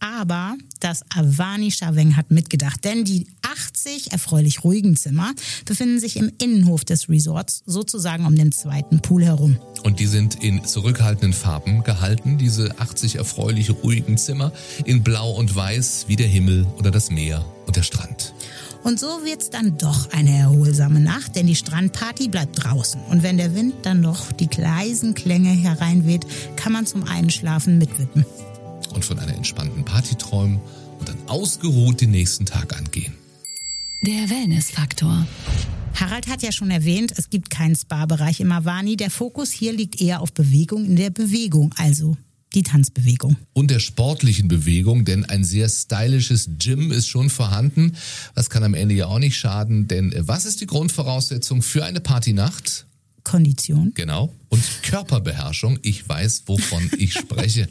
Aber 0.00 0.56
das 0.80 1.04
Avani 1.10 1.70
Chaveng 1.70 2.16
hat 2.16 2.30
mitgedacht, 2.30 2.84
denn 2.84 3.04
die 3.04 3.28
80 3.52 4.12
erfreulich 4.12 4.64
ruhigen 4.64 4.96
Zimmer 4.96 5.32
befinden 5.64 6.00
sich 6.00 6.16
im 6.16 6.30
Innenhof 6.38 6.84
des 6.84 7.08
Resorts, 7.08 7.62
sozusagen 7.66 8.26
um 8.26 8.34
den 8.34 8.52
zweiten 8.52 9.00
Pool 9.00 9.24
herum. 9.24 9.58
Und 9.82 10.00
die 10.00 10.06
sind 10.06 10.42
in 10.42 10.64
zurückhaltenden 10.64 11.32
Farben 11.32 11.84
gehalten, 11.84 12.38
diese 12.38 12.78
80 12.78 13.16
erfreulich 13.16 13.70
ruhigen 13.70 14.18
Zimmer, 14.18 14.52
in 14.84 15.02
Blau 15.02 15.32
und 15.32 15.54
Weiß 15.54 16.04
wie 16.08 16.16
der 16.16 16.28
Himmel 16.28 16.66
oder 16.78 16.90
das 16.90 17.10
Meer 17.10 17.44
und 17.66 17.76
der 17.76 17.82
Strand. 17.82 18.34
Und 18.84 19.00
so 19.00 19.24
wird's 19.24 19.50
dann 19.50 19.76
doch 19.76 20.10
eine 20.12 20.36
erholsame 20.36 21.00
Nacht, 21.00 21.36
denn 21.36 21.46
die 21.46 21.56
Strandparty 21.56 22.28
bleibt 22.28 22.64
draußen. 22.64 23.00
Und 23.10 23.22
wenn 23.22 23.36
der 23.36 23.54
Wind 23.54 23.74
dann 23.82 24.02
doch 24.02 24.32
die 24.32 24.48
leisen 24.56 25.14
Klänge 25.14 25.50
hereinweht, 25.50 26.26
kann 26.56 26.72
man 26.72 26.86
zum 26.86 27.04
Einschlafen 27.04 27.78
mitwippen. 27.78 28.24
Und 28.94 29.04
von 29.04 29.18
einer 29.18 29.34
entspannten 29.34 29.84
Party 29.84 30.14
träumen 30.14 30.60
und 30.98 31.08
dann 31.08 31.18
ausgeruht 31.26 32.00
den 32.00 32.10
nächsten 32.12 32.46
Tag 32.46 32.76
angehen. 32.76 33.14
Der 34.02 34.30
Wellnessfaktor. 34.30 35.26
Harald 35.96 36.28
hat 36.28 36.42
ja 36.42 36.52
schon 36.52 36.70
erwähnt, 36.70 37.12
es 37.16 37.30
gibt 37.30 37.50
keinen 37.50 37.74
Spa-Bereich 37.74 38.38
im 38.38 38.52
Avani. 38.52 38.96
Der 38.96 39.10
Fokus 39.10 39.50
hier 39.50 39.72
liegt 39.72 40.00
eher 40.00 40.20
auf 40.20 40.32
Bewegung 40.32 40.84
in 40.84 40.94
der 40.94 41.10
Bewegung, 41.10 41.74
also 41.76 42.16
die 42.54 42.62
Tanzbewegung. 42.62 43.36
Und 43.54 43.72
der 43.72 43.80
sportlichen 43.80 44.46
Bewegung, 44.46 45.04
denn 45.04 45.24
ein 45.24 45.42
sehr 45.42 45.68
stylisches 45.68 46.48
Gym 46.58 46.92
ist 46.92 47.08
schon 47.08 47.28
vorhanden. 47.28 47.96
Das 48.36 48.50
kann 48.50 48.62
am 48.62 48.74
Ende 48.74 48.94
ja 48.94 49.06
auch 49.06 49.18
nicht 49.18 49.36
schaden, 49.36 49.88
denn 49.88 50.14
was 50.16 50.46
ist 50.46 50.60
die 50.60 50.66
Grundvoraussetzung 50.66 51.60
für 51.60 51.84
eine 51.84 52.00
Partynacht? 52.00 52.86
Kondition. 53.28 53.92
Genau. 53.94 54.34
Und 54.48 54.62
Körperbeherrschung. 54.82 55.78
Ich 55.82 56.08
weiß, 56.08 56.44
wovon 56.46 56.90
ich 56.96 57.12
spreche. 57.18 57.68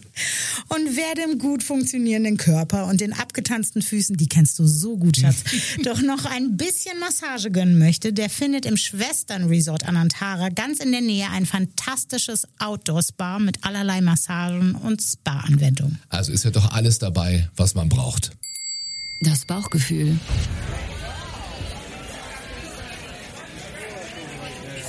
Und 0.67 0.95
wer 0.95 1.15
dem 1.15 1.39
gut 1.39 1.63
funktionierenden 1.63 2.37
Körper 2.37 2.85
und 2.85 3.01
den 3.01 3.11
abgetanzten 3.11 3.81
Füßen, 3.81 4.17
die 4.17 4.27
kennst 4.27 4.59
du 4.59 4.67
so 4.67 4.97
gut, 4.97 5.17
Schatz, 5.17 5.43
doch 5.83 5.99
noch 6.03 6.25
ein 6.25 6.57
bisschen 6.57 6.99
Massage 6.99 7.49
gönnen 7.49 7.79
möchte, 7.79 8.13
der 8.13 8.29
findet 8.29 8.67
im 8.67 8.77
Schwestern-Resort 8.77 9.87
Anantara 9.87 10.49
ganz 10.49 10.79
in 10.79 10.91
der 10.91 11.01
Nähe 11.01 11.27
ein 11.31 11.47
fantastisches 11.47 12.47
Outdoor-Spa 12.59 13.39
mit 13.39 13.63
allerlei 13.63 14.01
Massagen 14.01 14.75
und 14.75 15.01
Spa-Anwendungen. 15.01 15.97
Also 16.09 16.31
ist 16.31 16.45
ja 16.45 16.51
doch 16.51 16.71
alles 16.71 16.99
dabei, 16.99 17.49
was 17.55 17.73
man 17.73 17.89
braucht. 17.89 18.31
Das 19.21 19.45
Bauchgefühl. 19.45 20.19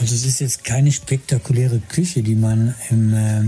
Also 0.01 0.15
es 0.15 0.25
ist 0.25 0.41
jetzt 0.41 0.65
keine 0.65 0.93
spektakuläre 0.93 1.81
Küche, 1.81 2.23
die 2.23 2.37
man 2.37 2.75
im 2.91 3.15
äh, 3.15 3.43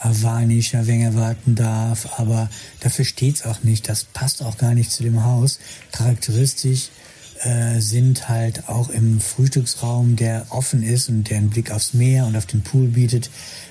Avani 0.00 0.62
Chaveng 0.62 1.00
erwarten 1.00 1.54
darf, 1.54 2.18
aber 2.18 2.50
dafür 2.80 3.06
steht's 3.06 3.44
auch 3.46 3.62
nicht. 3.62 3.88
Das 3.88 4.04
passt 4.04 4.42
auch 4.42 4.58
gar 4.58 4.74
nicht 4.74 4.92
zu 4.92 5.02
dem 5.02 5.24
Haus. 5.24 5.58
Charakteristisch 5.92 6.90
äh, 7.42 7.80
sind 7.80 8.28
halt 8.28 8.68
auch 8.68 8.88
im 8.88 9.20
Frühstücksraum, 9.20 10.16
der 10.16 10.46
offen 10.50 10.82
ist 10.82 11.08
und 11.08 11.28
der 11.30 11.38
einen 11.38 11.50
Blick 11.50 11.70
aufs 11.70 11.94
Meer 11.94 12.26
und 12.26 12.36
auf 12.36 12.46
den 12.46 12.62
Pool 12.62 12.88
bietet, 12.88 13.30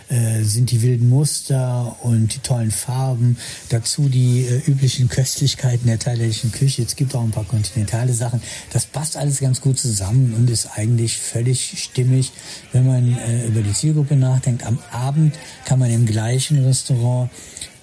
äh, 0.09 0.43
sind 0.43 0.71
die 0.71 0.81
wilden 0.81 1.09
Muster 1.09 1.95
und 2.01 2.35
die 2.35 2.39
tollen 2.39 2.71
Farben. 2.71 3.37
Dazu 3.69 4.07
die 4.07 4.45
äh, 4.45 4.61
üblichen 4.67 5.09
Köstlichkeiten 5.09 5.87
der 5.87 5.97
thailändischen 5.97 6.51
Küche. 6.51 6.83
Es 6.83 6.95
gibt 6.95 7.15
auch 7.15 7.23
ein 7.23 7.31
paar 7.31 7.45
kontinentale 7.45 8.13
Sachen. 8.13 8.41
Das 8.71 8.85
passt 8.85 9.17
alles 9.17 9.39
ganz 9.39 9.61
gut 9.61 9.79
zusammen 9.79 10.33
und 10.35 10.49
ist 10.49 10.69
eigentlich 10.75 11.17
völlig 11.17 11.81
stimmig, 11.81 12.31
wenn 12.71 12.85
man 12.85 13.17
äh, 13.17 13.47
über 13.47 13.61
die 13.61 13.73
Zielgruppe 13.73 14.15
nachdenkt. 14.15 14.65
Am 14.65 14.79
Abend 14.91 15.35
kann 15.65 15.79
man 15.79 15.89
im 15.89 16.05
gleichen 16.05 16.63
Restaurant 16.63 17.29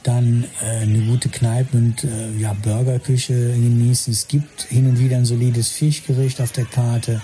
dann 0.02 0.44
äh, 0.62 0.82
eine 0.82 1.00
gute 1.00 1.28
Kneipe 1.28 1.76
und 1.76 2.04
äh, 2.04 2.32
ja, 2.38 2.52
Burgerküche 2.54 3.34
genießen. 3.34 4.12
Es 4.12 4.28
gibt 4.28 4.62
hin 4.62 4.88
und 4.88 4.98
wieder 4.98 5.16
ein 5.16 5.24
solides 5.24 5.68
Fischgericht 5.68 6.40
auf 6.40 6.52
der 6.52 6.64
Karte, 6.64 7.20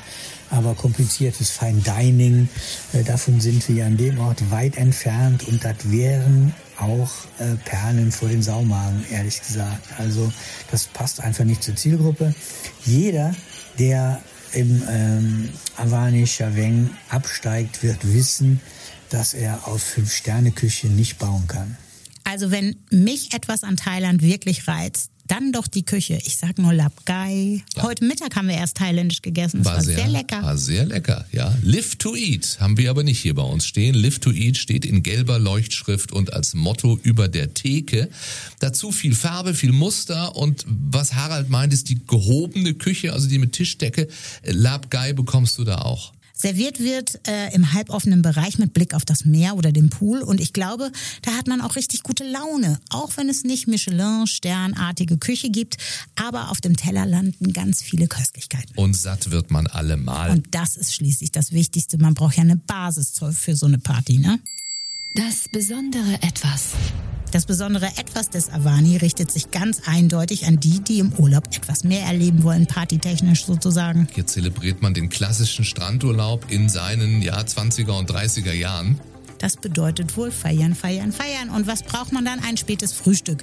aber 0.51 0.75
kompliziertes 0.75 1.51
Fine 1.51 1.83
Dining, 1.83 2.49
äh, 2.93 3.03
davon 3.03 3.41
sind 3.41 3.69
wir 3.69 3.87
an 3.87 3.97
dem 3.97 4.19
Ort 4.19 4.51
weit 4.51 4.77
entfernt 4.77 5.47
und 5.49 5.65
das 5.65 5.91
wären 5.91 6.55
auch 6.79 7.11
äh, 7.39 7.57
Perlen 7.65 8.13
vor 8.13 8.29
den 8.29 8.43
Saumagen, 8.43 9.05
ehrlich 9.11 9.41
gesagt. 9.41 9.83
Also 9.99 10.33
das 10.71 10.87
passt 10.87 11.21
einfach 11.21 11.45
nicht 11.45 11.63
zur 11.63 11.77
Zielgruppe. 11.77 12.35
Jeder, 12.85 13.35
der 13.79 14.21
im 14.53 14.83
ähm, 14.89 15.49
Avani 15.77 16.27
Chaveng 16.27 16.91
absteigt, 17.11 17.83
wird 17.83 18.13
wissen, 18.13 18.61
dass 19.11 19.35
er 19.35 19.67
auf 19.67 19.83
Fünf-Sterne-Küche 19.83 20.89
nicht 20.89 21.19
bauen 21.19 21.47
kann. 21.47 21.77
Also 22.29 22.51
wenn 22.51 22.77
mich 22.91 23.33
etwas 23.33 23.65
an 23.65 23.79
Thailand 23.79 24.21
wirklich 24.21 24.69
reizt, 24.69 25.11
dann 25.29 25.51
doch 25.51 25.67
die 25.67 25.83
Küche. 25.83 26.19
Ich 26.27 26.37
sag 26.37 26.59
nur 26.59 26.75
Lapgai. 26.75 27.63
Heute 27.81 28.05
Mittag 28.05 28.37
haben 28.37 28.49
wir 28.49 28.57
erst 28.57 28.77
thailändisch 28.77 29.23
gegessen. 29.23 29.61
Es 29.61 29.67
war, 29.67 29.83
sehr, 29.83 30.09
lecker. 30.09 30.43
War 30.43 30.59
sehr 30.59 30.85
lecker, 30.85 31.27
ja. 31.33 31.55
Live 31.63 31.97
to 31.97 32.15
eat 32.15 32.59
haben 32.61 32.77
wir 32.77 32.91
aber 32.91 33.03
nicht 33.03 33.21
hier 33.21 33.35
bei 33.35 33.43
uns 33.43 33.67
stehen. 33.67 33.95
Live 33.95 34.19
to 34.19 34.31
eat 34.31 34.59
steht 34.59 34.85
in 34.85 35.03
gelber 35.03 35.39
Leuchtschrift 35.39 36.13
und 36.13 36.35
als 36.35 36.53
Motto 36.53 36.99
über 37.03 37.29
der 37.29 37.55
Theke. 37.55 38.11
Dazu 38.59 38.93
viel 38.93 39.15
Farbe, 39.15 39.55
viel 39.55 39.73
Muster 39.73 40.37
und 40.37 40.67
was 40.67 41.15
Harald 41.15 41.49
meint, 41.49 41.73
ist 41.73 41.89
die 41.89 41.99
gehobene 42.07 42.75
Küche, 42.75 43.15
also 43.15 43.27
die 43.27 43.39
mit 43.39 43.53
Tischdecke. 43.53 44.07
Lapgai 44.45 45.15
bekommst 45.15 45.57
du 45.57 45.65
da 45.65 45.79
auch. 45.79 46.13
Serviert 46.40 46.78
wird 46.78 47.26
äh, 47.26 47.52
im 47.52 47.73
halboffenen 47.73 48.23
Bereich 48.23 48.59
mit 48.59 48.73
Blick 48.73 48.95
auf 48.95 49.04
das 49.04 49.25
Meer 49.25 49.57
oder 49.57 49.73
den 49.73 49.90
Pool. 49.90 50.23
Und 50.23 50.40
ich 50.40 50.52
glaube, 50.52 50.92
da 51.23 51.33
hat 51.33 51.49
man 51.49 51.61
auch 51.61 51.75
richtig 51.75 52.04
gute 52.04 52.23
Laune. 52.23 52.78
Auch 52.90 53.16
wenn 53.16 53.28
es 53.28 53.42
nicht 53.42 53.66
Michelin-Sternartige 53.66 55.18
Küche 55.18 55.50
gibt. 55.50 55.78
Aber 56.14 56.50
auf 56.50 56.61
dem 56.61 56.76
Teller 56.76 57.07
landen 57.07 57.52
ganz 57.52 57.83
viele 57.83 58.07
Köstlichkeiten. 58.07 58.73
Und 58.76 58.97
satt 58.97 59.33
wird 59.33 59.50
man 59.50 59.66
allemal. 59.66 60.30
Und 60.30 60.47
das 60.52 60.76
ist 60.76 60.95
schließlich 60.95 61.33
das 61.33 61.50
Wichtigste. 61.50 61.99
Man 61.99 62.14
braucht 62.14 62.37
ja 62.37 62.42
eine 62.42 62.57
Basis 62.57 63.21
für 63.33 63.57
so 63.57 63.66
eine 63.66 63.78
Party, 63.78 64.18
ne? 64.18 64.38
Das 65.15 65.49
besondere 65.49 66.15
Etwas. 66.23 66.73
Das 67.33 67.47
besondere 67.47 67.87
Etwas 67.97 68.31
des 68.31 68.50
Avani 68.50 68.97
richtet 68.97 69.31
sich 69.31 69.50
ganz 69.50 69.83
eindeutig 69.87 70.47
an 70.47 70.61
die, 70.61 70.81
die 70.81 70.99
im 70.99 71.12
Urlaub 71.15 71.45
etwas 71.55 71.85
mehr 71.85 72.03
erleben 72.03 72.43
wollen, 72.43 72.67
partytechnisch 72.67 73.45
sozusagen. 73.45 74.09
Hier 74.15 74.27
zelebriert 74.27 74.81
man 74.81 74.95
den 74.95 75.09
klassischen 75.09 75.65
Strandurlaub 75.65 76.50
in 76.50 76.69
seinen 76.69 77.21
ja, 77.23 77.38
20er 77.38 77.99
und 77.99 78.11
30er 78.11 78.53
Jahren. 78.53 79.00
Das 79.38 79.57
bedeutet 79.57 80.16
wohl 80.16 80.30
feiern, 80.30 80.75
feiern, 80.75 81.12
feiern. 81.12 81.50
Und 81.54 81.66
was 81.66 81.83
braucht 81.83 82.12
man 82.12 82.25
dann? 82.25 82.40
Ein 82.40 82.57
spätes 82.57 82.92
Frühstück. 82.92 83.38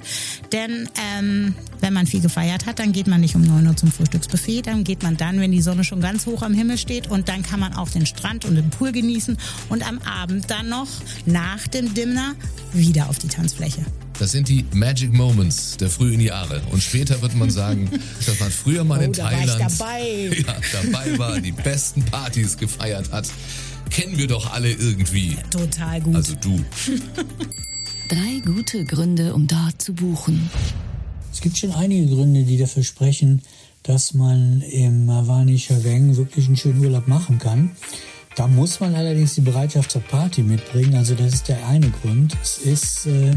Denn 0.52 0.88
ähm, 1.16 1.54
wenn 1.80 1.92
man 1.92 2.06
viel 2.06 2.20
gefeiert 2.20 2.66
hat, 2.66 2.78
dann 2.78 2.92
geht 2.92 3.06
man 3.06 3.20
nicht 3.20 3.34
um 3.34 3.42
9 3.42 3.66
Uhr 3.66 3.76
zum 3.76 3.90
Frühstücksbuffet. 3.90 4.62
Dann 4.62 4.84
geht 4.84 5.02
man 5.02 5.16
dann, 5.16 5.40
wenn 5.40 5.52
die 5.52 5.62
Sonne 5.62 5.84
schon 5.84 6.00
ganz 6.00 6.26
hoch 6.26 6.42
am 6.42 6.54
Himmel 6.54 6.78
steht. 6.78 7.10
Und 7.10 7.28
dann 7.28 7.42
kann 7.42 7.60
man 7.60 7.74
auch 7.74 7.88
den 7.88 8.06
Strand 8.06 8.44
und 8.44 8.56
den 8.56 8.70
Pool 8.70 8.92
genießen. 8.92 9.36
Und 9.68 9.86
am 9.88 9.98
Abend 10.00 10.50
dann 10.50 10.68
noch 10.68 10.88
nach 11.24 11.66
dem 11.68 11.94
Dinner 11.94 12.34
wieder 12.72 13.08
auf 13.08 13.18
die 13.18 13.28
Tanzfläche. 13.28 13.84
Das 14.18 14.32
sind 14.32 14.48
die 14.48 14.64
Magic 14.72 15.12
Moments 15.12 15.76
der 15.76 15.90
frühen 15.90 16.20
Jahre. 16.20 16.62
Und 16.70 16.82
später 16.82 17.20
wird 17.20 17.34
man 17.34 17.50
sagen, 17.50 17.90
dass 18.26 18.40
man 18.40 18.50
früher 18.50 18.84
mal 18.84 19.02
in 19.02 19.10
Oh, 19.10 19.12
da 19.12 19.24
war 19.24 19.32
ich 19.32 19.38
Thailand 19.38 19.72
dabei. 19.78 20.30
Ja, 20.46 20.56
dabei 20.82 21.18
war, 21.18 21.40
die 21.40 21.52
besten 21.52 22.02
Partys 22.04 22.56
gefeiert 22.56 23.12
hat. 23.12 23.28
Kennen 23.90 24.18
wir 24.18 24.26
doch 24.26 24.52
alle 24.52 24.70
irgendwie. 24.72 25.36
Total 25.50 26.00
gut. 26.00 26.14
Also 26.14 26.34
du. 26.36 26.58
Drei 28.08 28.40
gute 28.44 28.84
Gründe, 28.84 29.34
um 29.34 29.46
dort 29.46 29.82
zu 29.82 29.92
buchen. 29.92 30.50
Es 31.32 31.40
gibt 31.40 31.58
schon 31.58 31.72
einige 31.72 32.14
Gründe, 32.14 32.44
die 32.44 32.56
dafür 32.56 32.84
sprechen, 32.84 33.42
dass 33.82 34.14
man 34.14 34.62
im 34.62 35.08
Avani 35.10 35.58
Chaveng 35.58 36.16
wirklich 36.16 36.46
einen 36.46 36.56
schönen 36.56 36.84
Urlaub 36.84 37.08
machen 37.08 37.38
kann. 37.38 37.72
Da 38.36 38.46
muss 38.46 38.80
man 38.80 38.94
allerdings 38.94 39.34
die 39.34 39.40
Bereitschaft 39.40 39.90
zur 39.90 40.02
Party 40.02 40.42
mitbringen. 40.42 40.94
Also 40.94 41.14
das 41.14 41.34
ist 41.34 41.48
der 41.48 41.66
eine 41.66 41.90
Grund. 41.90 42.36
Es 42.42 42.58
ist 42.58 43.06
äh, 43.06 43.34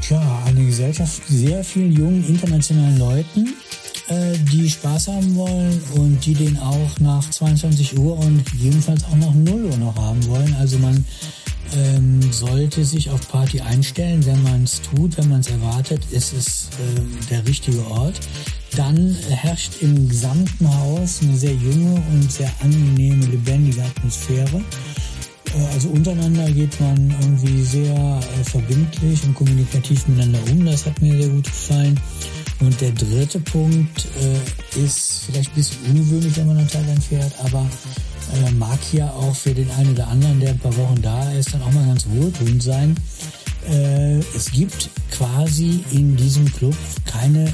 tja, 0.00 0.42
eine 0.46 0.64
Gesellschaft 0.64 1.20
mit 1.28 1.38
sehr 1.38 1.64
vielen 1.64 1.92
jungen 1.92 2.26
internationalen 2.26 2.98
Leuten, 2.98 3.54
äh, 4.10 4.36
die 4.52 4.68
Spaß 4.68 5.08
haben 5.08 5.34
wollen 5.36 5.80
und 5.96 6.24
die 6.26 6.34
den 6.34 6.58
auch 6.58 6.98
nach 7.00 7.28
22 7.30 7.96
Uhr 7.98 8.18
und 8.18 8.44
gegebenenfalls 8.50 9.04
auch 9.04 9.16
nach 9.16 9.32
0 9.32 9.64
Uhr 9.64 9.76
noch 9.78 9.96
haben 9.96 10.24
wollen. 10.26 10.54
Also 10.58 10.78
man 10.78 11.04
ähm, 11.76 12.20
sollte 12.32 12.84
sich 12.84 13.10
auf 13.10 13.28
Party 13.28 13.60
einstellen, 13.60 14.24
wenn 14.26 14.42
man 14.42 14.64
es 14.64 14.82
tut, 14.82 15.16
wenn 15.16 15.28
man 15.28 15.40
es 15.40 15.48
erwartet, 15.48 16.02
ist 16.10 16.32
es 16.32 16.68
ähm, 16.96 17.08
der 17.30 17.46
richtige 17.46 17.86
Ort. 17.86 18.18
dann 18.76 19.16
herrscht 19.28 19.74
im 19.80 20.08
gesamten 20.08 20.68
Haus 20.68 21.20
eine 21.22 21.36
sehr 21.36 21.54
junge 21.54 22.02
und 22.12 22.30
sehr 22.30 22.50
angenehme, 22.60 23.24
lebendige 23.26 23.82
Atmosphäre. 23.84 24.60
Äh, 25.54 25.74
Also 25.74 25.88
untereinander 25.88 26.50
geht 26.50 26.80
man 26.80 27.14
irgendwie 27.20 27.62
sehr 27.62 27.94
äh, 27.94 28.44
verbindlich 28.44 29.22
und 29.24 29.34
kommunikativ 29.34 30.06
miteinander 30.08 30.40
um. 30.50 30.64
Das 30.64 30.86
hat 30.86 31.00
mir 31.02 31.16
sehr 31.20 31.30
gut 31.30 31.44
gefallen. 31.44 31.98
Und 32.60 32.78
der 32.80 32.92
dritte 32.92 33.40
Punkt 33.40 34.06
äh, 34.20 34.78
ist 34.78 35.22
vielleicht 35.24 35.50
ein 35.50 35.54
bisschen 35.54 35.78
ungewöhnlich, 35.88 36.36
wenn 36.36 36.46
man 36.46 36.56
nach 36.58 36.70
Thailand 36.70 37.02
fährt, 37.02 37.32
aber 37.42 37.66
äh, 38.34 38.50
mag 38.52 38.78
ja 38.92 39.10
auch 39.10 39.34
für 39.34 39.54
den 39.54 39.70
einen 39.70 39.92
oder 39.92 40.08
anderen, 40.08 40.40
der 40.40 40.50
ein 40.50 40.58
paar 40.58 40.76
Wochen 40.76 41.00
da 41.00 41.32
ist, 41.32 41.54
dann 41.54 41.62
auch 41.62 41.72
mal 41.72 41.86
ganz 41.86 42.06
wohltuend 42.06 42.62
sein. 42.62 42.94
Äh, 43.68 44.18
es 44.36 44.50
gibt 44.52 44.90
quasi 45.10 45.84
in 45.90 46.16
diesem 46.16 46.50
Club 46.52 46.76
keine 47.06 47.52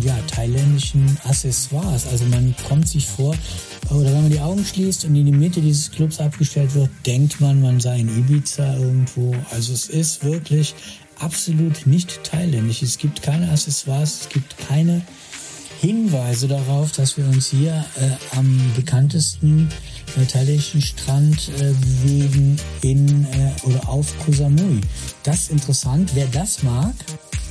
ja, 0.00 0.16
thailändischen 0.26 1.16
Accessoires. 1.24 2.06
Also 2.06 2.24
man 2.26 2.54
kommt 2.68 2.88
sich 2.88 3.06
vor, 3.06 3.34
oder 3.90 4.06
wenn 4.06 4.22
man 4.22 4.30
die 4.30 4.40
Augen 4.40 4.64
schließt 4.64 5.04
und 5.04 5.14
in 5.14 5.26
die 5.26 5.32
Mitte 5.32 5.60
dieses 5.60 5.90
Clubs 5.90 6.18
abgestellt 6.18 6.74
wird, 6.74 6.90
denkt 7.04 7.40
man, 7.40 7.60
man 7.60 7.80
sei 7.80 8.00
in 8.00 8.08
Ibiza 8.08 8.76
irgendwo. 8.76 9.34
Also 9.50 9.72
es 9.72 9.88
ist 9.88 10.24
wirklich 10.24 10.74
absolut 11.20 11.86
nicht 11.86 12.24
thailändisch. 12.24 12.82
Es 12.82 12.98
gibt 12.98 13.22
keine 13.22 13.50
Accessoires, 13.50 14.22
es 14.22 14.28
gibt 14.28 14.56
keine 14.68 15.02
Hinweise 15.80 16.48
darauf, 16.48 16.92
dass 16.92 17.16
wir 17.16 17.26
uns 17.26 17.48
hier 17.48 17.84
äh, 17.96 18.36
am 18.36 18.72
bekanntesten 18.74 19.68
äh, 20.16 20.24
thailändischen 20.24 20.80
Strand 20.80 21.50
äh, 21.58 21.72
bewegen 21.72 22.56
in 22.80 23.24
äh, 23.26 23.52
oder 23.64 23.88
auf 23.88 24.14
Koh 24.24 24.32
Samui. 24.32 24.80
Das 25.22 25.42
ist 25.42 25.50
interessant. 25.50 26.10
Wer 26.14 26.26
das 26.26 26.62
mag, 26.62 26.94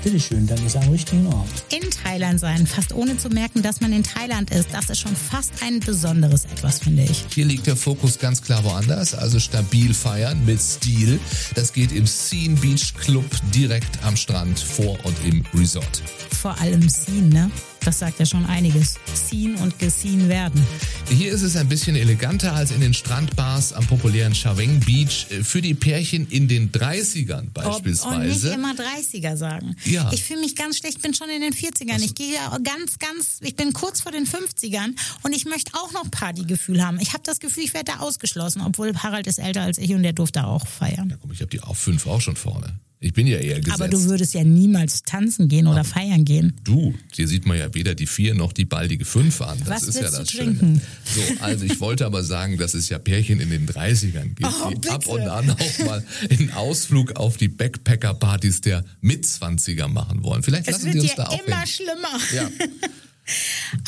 bitteschön, 0.06 0.46
dann 0.46 0.64
ist 0.64 0.76
er 0.76 0.84
am 0.84 0.90
richtigen 0.90 1.26
Ort. 1.28 1.50
In 1.74 1.90
Thailand 1.90 2.40
sein, 2.40 2.68
fast 2.68 2.94
ohne 2.94 3.18
zu 3.18 3.28
merken, 3.30 3.64
dass 3.64 3.82
man 3.82 3.92
in 3.92 4.04
Thailand 4.04 4.52
ist, 4.52 4.70
das 4.72 4.90
ist 4.92 5.00
schon 5.00 5.16
fast 5.16 5.52
ein 5.64 5.80
besonderes 5.80 6.46
etwas, 6.46 6.80
finde 6.80 7.04
ich. 7.04 7.26
Hier 7.34 7.46
liegt 7.46 7.66
der 7.66 7.76
Fokus 7.76 8.20
ganz 8.20 8.42
klar 8.44 8.64
woanders, 8.64 9.16
also 9.16 9.40
stabil 9.40 9.96
feiern 9.96 10.46
mit 10.46 10.62
Stil. 10.62 11.20
Das 11.56 11.74
geht 11.74 11.92
im 11.92 12.06
Scene 12.06 12.56
Beach 12.56 12.94
Club 12.94 13.26
direkt 13.54 14.04
am 14.04 14.16
Strand 14.16 14.60
vor 14.60 14.96
und 15.04 15.16
im 15.26 15.44
Resort. 15.56 16.04
Vor 16.30 16.56
allem 16.62 16.88
Scene, 16.88 17.28
ne? 17.28 17.52
Das 17.86 18.00
sagt 18.00 18.20
ja 18.20 18.26
schon 18.26 18.48
einiges. 18.48 18.96
Ziehen 19.14 19.54
und 19.58 19.78
gesehen 19.78 20.28
werden. 20.28 20.66
Hier 21.08 21.32
ist 21.32 21.44
es 21.44 21.56
ein 21.56 21.70
bisschen 21.70 21.96
eleganter 21.96 22.54
als 22.54 22.72
in 22.72 22.82
den 22.82 22.96
Strandbars 22.96 23.74
am 23.74 23.86
populären 23.86 24.34
Chaveng 24.34 24.80
Beach. 24.80 25.28
Für 25.44 25.62
die 25.62 25.76
Pärchen 25.76 26.28
in 26.30 26.48
den 26.48 26.72
30ern 26.72 27.38
Und 27.38 27.44
nicht 27.44 27.54
beispielsweise. 27.54 28.54
immer 28.56 28.74
30er 28.74 29.38
sagen. 29.38 29.76
Ja. 29.86 30.12
Ich 30.12 30.24
fühle 30.24 30.40
mich 30.40 30.56
ganz 30.56 30.80
schlecht, 30.80 31.04
bin 31.04 31.14
schon 31.14 31.30
in 31.30 31.42
den 31.42 31.54
40ern. 31.54 32.04
Ich 32.04 32.16
gehe 32.16 32.34
ja 32.34 32.58
ganz, 32.58 32.98
ganz, 32.98 33.38
ich 33.42 33.56
bin 33.56 33.72
kurz 33.72 34.02
vor 34.02 34.12
den 34.12 34.26
50ern 34.26 34.96
und 35.22 35.34
ich 35.36 35.46
möchte 35.46 35.74
auch 35.76 35.92
noch 35.92 36.10
Partygefühl 36.10 36.84
haben. 36.84 37.00
Ich 37.00 37.14
habe 37.14 37.22
das 37.24 37.40
Gefühl, 37.40 37.66
ich 37.66 37.76
werde 37.76 37.92
da 37.92 38.00
ausgeschlossen, 38.00 38.64
obwohl 38.66 38.96
Harald 38.98 39.28
ist 39.28 39.38
älter 39.38 39.62
als 39.62 39.78
ich 39.78 39.94
und 39.94 40.02
der 40.02 40.14
durfte 40.14 40.48
auch 40.48 40.66
feiern. 40.66 41.16
Guck, 41.22 41.34
ich 41.34 41.42
habe 41.42 41.52
die 41.52 41.62
auf 41.62 41.78
fünf 41.78 42.08
auch 42.08 42.20
schon 42.22 42.36
vorne. 42.36 42.80
Ich 43.06 43.14
bin 43.14 43.28
ja 43.28 43.38
eher 43.38 43.60
gesetzt. 43.60 43.80
Aber 43.80 43.88
du 43.88 44.04
würdest 44.06 44.34
ja 44.34 44.44
niemals 44.44 45.04
tanzen 45.04 45.48
gehen 45.48 45.68
oder 45.68 45.84
feiern 45.84 46.26
gehen. 46.26 46.54
Du, 46.64 46.96
hier 47.14 47.28
sieht 47.28 47.46
man 47.46 47.58
ja 47.58 47.72
weder 47.74 47.94
die 47.94 48.08
vier 48.08 48.34
noch 48.34 48.52
die 48.52 48.66
baldige 48.66 49.06
fünf 49.06 49.42
an. 49.42 49.60
Das 49.60 49.68
Was 49.70 49.84
ist 49.84 49.96
ja 49.96 50.02
willst 50.02 50.14
du 50.16 50.20
das 50.22 50.28
trinken? 50.30 50.82
Schöne. 51.14 51.28
So, 51.38 51.44
also 51.44 51.66
ich 51.66 51.80
wollte 51.80 52.06
aber 52.08 52.24
sagen, 52.24 52.58
dass 52.58 52.74
es 52.74 52.90
ja 52.90 52.98
Pärchen 52.98 53.40
in 53.40 53.52
den 53.52 53.68
30ern 53.68 54.34
gibt, 54.36 54.44
Oh, 54.46 54.70
die 54.70 54.76
bitte. 54.76 54.92
ab 54.92 55.06
und 55.08 55.22
an 55.22 55.52
auch 55.52 55.86
mal 55.86 56.04
einen 56.30 56.52
Ausflug 56.52 57.16
auf 57.18 57.38
die 57.38 57.48
Backpacker-Partys 57.48 58.62
der 58.62 58.84
Mitzwanziger 59.02 59.88
machen 59.88 60.24
wollen. 60.24 60.42
Vielleicht 60.42 60.68
Es 60.68 60.74
lassen 60.84 60.86
wird 60.86 60.94
sie 60.96 61.00
uns 61.02 61.10
dir 61.12 61.16
da 61.18 61.28
auch 61.30 61.46
immer 61.48 61.58
hin. 61.60 61.68
schlimmer. 61.68 62.20
Ja. 62.34 62.50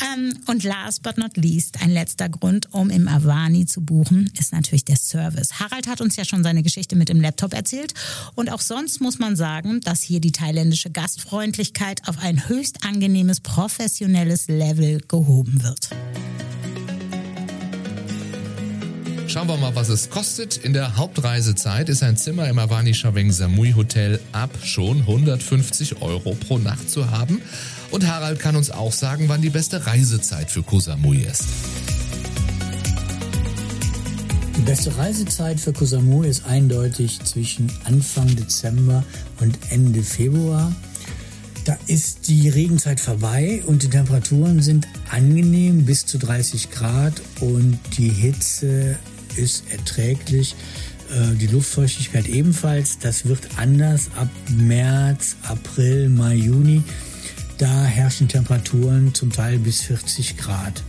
Ähm, 0.02 0.34
und 0.46 0.64
last 0.64 1.02
but 1.02 1.18
not 1.18 1.36
least, 1.36 1.80
ein 1.82 1.90
letzter 1.90 2.28
Grund, 2.28 2.72
um 2.72 2.90
im 2.90 3.08
Avani 3.08 3.66
zu 3.66 3.80
buchen, 3.80 4.30
ist 4.38 4.52
natürlich 4.52 4.84
der 4.84 4.96
Service. 4.96 5.60
Harald 5.60 5.86
hat 5.86 6.00
uns 6.00 6.16
ja 6.16 6.24
schon 6.24 6.42
seine 6.42 6.62
Geschichte 6.62 6.96
mit 6.96 7.08
dem 7.08 7.20
Laptop 7.20 7.54
erzählt. 7.54 7.94
Und 8.34 8.50
auch 8.50 8.60
sonst 8.60 9.00
muss 9.00 9.18
man 9.18 9.36
sagen, 9.36 9.80
dass 9.80 10.02
hier 10.02 10.20
die 10.20 10.32
thailändische 10.32 10.90
Gastfreundlichkeit 10.90 12.08
auf 12.08 12.18
ein 12.18 12.48
höchst 12.48 12.84
angenehmes, 12.84 13.40
professionelles 13.40 14.48
Level 14.48 15.00
gehoben 15.06 15.62
wird. 15.62 15.90
Schauen 19.28 19.46
wir 19.46 19.58
mal, 19.58 19.74
was 19.74 19.90
es 19.90 20.08
kostet. 20.08 20.56
In 20.56 20.72
der 20.72 20.96
Hauptreisezeit 20.96 21.90
ist 21.90 22.02
ein 22.02 22.16
Zimmer 22.16 22.48
im 22.48 22.58
Avani 22.58 22.94
Chaveng 22.94 23.30
Samui 23.30 23.74
Hotel 23.74 24.20
ab 24.32 24.48
schon 24.64 25.00
150 25.00 26.00
Euro 26.00 26.34
pro 26.34 26.56
Nacht 26.56 26.88
zu 26.88 27.10
haben. 27.10 27.42
Und 27.90 28.08
Harald 28.08 28.40
kann 28.40 28.56
uns 28.56 28.70
auch 28.70 28.90
sagen, 28.90 29.28
wann 29.28 29.42
die 29.42 29.50
beste 29.50 29.86
Reisezeit 29.86 30.50
für 30.50 30.62
Koh 30.62 30.78
ist. 30.78 31.44
Die 34.56 34.62
beste 34.62 34.96
Reisezeit 34.96 35.60
für 35.60 35.74
Koh 35.74 36.22
ist 36.22 36.46
eindeutig 36.46 37.20
zwischen 37.22 37.70
Anfang 37.84 38.34
Dezember 38.34 39.04
und 39.40 39.58
Ende 39.68 40.02
Februar. 40.02 40.74
Da 41.66 41.76
ist 41.86 42.28
die 42.28 42.48
Regenzeit 42.48 42.98
vorbei 42.98 43.62
und 43.66 43.82
die 43.82 43.90
Temperaturen 43.90 44.62
sind 44.62 44.88
angenehm 45.10 45.84
bis 45.84 46.06
zu 46.06 46.16
30 46.16 46.70
Grad 46.70 47.20
und 47.40 47.78
die 47.98 48.08
Hitze 48.08 48.96
ist 49.36 49.64
erträglich. 49.70 50.54
Äh, 51.10 51.36
Die 51.36 51.46
Luftfeuchtigkeit 51.46 52.28
ebenfalls. 52.28 52.98
Das 52.98 53.26
wird 53.26 53.48
anders 53.56 54.10
ab 54.16 54.28
März, 54.50 55.36
April, 55.42 56.08
Mai, 56.08 56.34
Juni. 56.34 56.82
Da 57.58 57.84
herrschen 57.84 58.28
Temperaturen 58.28 59.14
zum 59.14 59.32
Teil 59.32 59.58
bis 59.58 59.80
40 59.82 60.36
Grad. 60.36 60.82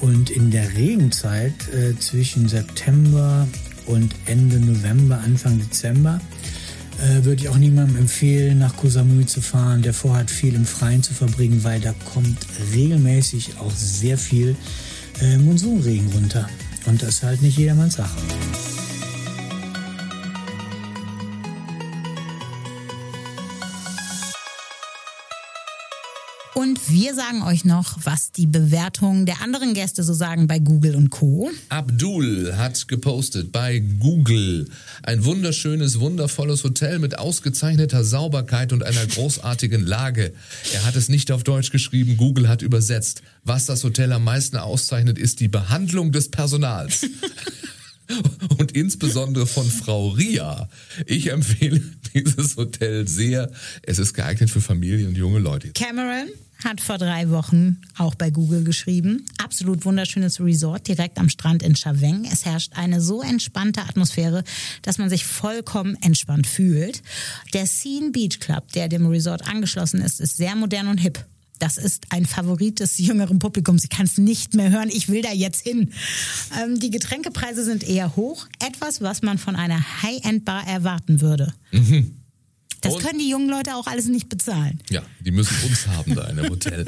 Und 0.00 0.30
in 0.30 0.50
der 0.50 0.74
Regenzeit 0.74 1.52
äh, 1.74 1.98
zwischen 1.98 2.48
September 2.48 3.46
und 3.86 4.14
Ende 4.24 4.58
November, 4.58 5.20
Anfang 5.22 5.58
Dezember 5.58 6.20
äh, 7.00 7.24
würde 7.24 7.42
ich 7.42 7.48
auch 7.48 7.56
niemandem 7.58 7.96
empfehlen, 7.96 8.58
nach 8.58 8.76
Koh 8.76 8.88
Samui 8.88 9.26
zu 9.26 9.42
fahren, 9.42 9.82
der 9.82 9.92
vorhat, 9.92 10.30
viel 10.30 10.54
im 10.54 10.64
Freien 10.64 11.02
zu 11.02 11.12
verbringen, 11.12 11.64
weil 11.64 11.80
da 11.80 11.94
kommt 12.12 12.38
regelmäßig 12.72 13.58
auch 13.58 13.72
sehr 13.74 14.16
viel 14.16 14.56
äh, 15.20 15.36
Monsunregen 15.38 16.08
runter. 16.12 16.48
Und 16.90 17.00
das 17.02 17.10
ist 17.10 17.22
halt 17.22 17.40
nicht 17.40 17.56
jedermanns 17.56 17.94
Sache. 17.94 18.16
Und 26.54 26.90
wir 26.90 27.14
sagen 27.14 27.42
euch 27.42 27.64
noch, 27.64 27.98
was 28.04 28.32
die 28.32 28.46
Bewertungen 28.46 29.24
der 29.24 29.40
anderen 29.40 29.72
Gäste 29.72 30.02
so 30.02 30.12
sagen 30.12 30.48
bei 30.48 30.58
Google 30.58 30.96
und 30.96 31.10
Co. 31.10 31.48
Abdul 31.68 32.56
hat 32.56 32.88
gepostet 32.88 33.52
bei 33.52 33.78
Google 33.78 34.68
ein 35.04 35.24
wunderschönes, 35.24 36.00
wundervolles 36.00 36.64
Hotel 36.64 36.98
mit 36.98 37.18
ausgezeichneter 37.18 38.02
Sauberkeit 38.02 38.72
und 38.72 38.82
einer 38.82 39.06
großartigen 39.06 39.86
Lage. 39.86 40.32
Er 40.72 40.84
hat 40.84 40.96
es 40.96 41.08
nicht 41.08 41.30
auf 41.30 41.44
Deutsch 41.44 41.70
geschrieben, 41.70 42.16
Google 42.16 42.48
hat 42.48 42.62
übersetzt. 42.62 43.22
Was 43.44 43.66
das 43.66 43.84
Hotel 43.84 44.12
am 44.12 44.24
meisten 44.24 44.56
auszeichnet, 44.56 45.18
ist 45.18 45.38
die 45.38 45.48
Behandlung 45.48 46.10
des 46.10 46.30
Personals. 46.30 47.06
Und 48.58 48.72
insbesondere 48.72 49.46
von 49.46 49.68
Frau 49.68 50.08
Ria. 50.08 50.68
Ich 51.06 51.30
empfehle 51.30 51.80
dieses 52.14 52.56
Hotel 52.56 53.06
sehr. 53.08 53.50
Es 53.82 53.98
ist 53.98 54.14
geeignet 54.14 54.50
für 54.50 54.60
Familien 54.60 55.08
und 55.08 55.16
junge 55.16 55.38
Leute. 55.38 55.70
Cameron 55.70 56.28
hat 56.64 56.80
vor 56.80 56.98
drei 56.98 57.30
Wochen 57.30 57.80
auch 57.96 58.14
bei 58.14 58.30
Google 58.30 58.64
geschrieben. 58.64 59.24
Absolut 59.38 59.84
wunderschönes 59.84 60.40
Resort 60.40 60.88
direkt 60.88 61.18
am 61.18 61.28
Strand 61.28 61.62
in 61.62 61.74
Chaveng. 61.74 62.26
Es 62.30 62.44
herrscht 62.44 62.72
eine 62.74 63.00
so 63.00 63.22
entspannte 63.22 63.82
Atmosphäre, 63.82 64.44
dass 64.82 64.98
man 64.98 65.08
sich 65.08 65.24
vollkommen 65.24 65.96
entspannt 66.02 66.46
fühlt. 66.46 67.02
Der 67.54 67.66
Scene 67.66 68.10
Beach 68.10 68.40
Club, 68.40 68.72
der 68.72 68.88
dem 68.88 69.06
Resort 69.06 69.46
angeschlossen 69.46 70.00
ist, 70.02 70.20
ist 70.20 70.36
sehr 70.36 70.54
modern 70.54 70.88
und 70.88 70.98
hip. 70.98 71.24
Das 71.60 71.76
ist 71.78 72.06
ein 72.08 72.26
Favorit 72.26 72.80
des 72.80 72.98
jüngeren 72.98 73.38
Publikums. 73.38 73.84
Ich 73.84 73.90
kann 73.90 74.06
es 74.06 74.18
nicht 74.18 74.54
mehr 74.54 74.70
hören. 74.70 74.88
Ich 74.90 75.08
will 75.08 75.22
da 75.22 75.30
jetzt 75.32 75.60
hin. 75.62 75.92
Ähm, 76.60 76.80
die 76.80 76.90
Getränkepreise 76.90 77.64
sind 77.64 77.84
eher 77.84 78.16
hoch. 78.16 78.46
Etwas, 78.66 79.00
was 79.02 79.22
man 79.22 79.38
von 79.38 79.54
einer 79.56 80.02
High-End-Bar 80.02 80.66
erwarten 80.66 81.20
würde. 81.20 81.52
Das 82.80 82.94
Und- 82.94 83.02
können 83.02 83.18
die 83.18 83.28
jungen 83.28 83.48
Leute 83.50 83.76
auch 83.76 83.86
alles 83.86 84.06
nicht 84.06 84.28
bezahlen. 84.30 84.80
Ja, 84.90 85.02
die 85.20 85.30
müssen 85.30 85.54
uns 85.68 85.86
haben 85.86 86.14
da 86.14 86.26
in 86.28 86.36
dem 86.38 86.48
Hotel. 86.48 86.86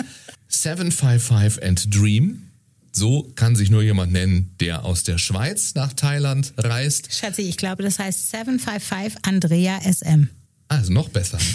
755 0.48 1.62
and 1.62 1.94
Dream. 1.94 2.48
So 2.94 3.30
kann 3.36 3.56
sich 3.56 3.70
nur 3.70 3.82
jemand 3.82 4.12
nennen, 4.12 4.54
der 4.60 4.84
aus 4.84 5.02
der 5.02 5.16
Schweiz 5.18 5.74
nach 5.74 5.92
Thailand 5.92 6.52
reist. 6.58 7.08
Schatzi, 7.14 7.42
ich 7.42 7.56
glaube, 7.58 7.82
das 7.82 7.98
heißt 7.98 8.30
755 8.30 9.18
Andrea 9.22 9.80
SM. 9.82 10.28
Also 10.68 10.92
noch 10.92 11.08
besser. 11.10 11.38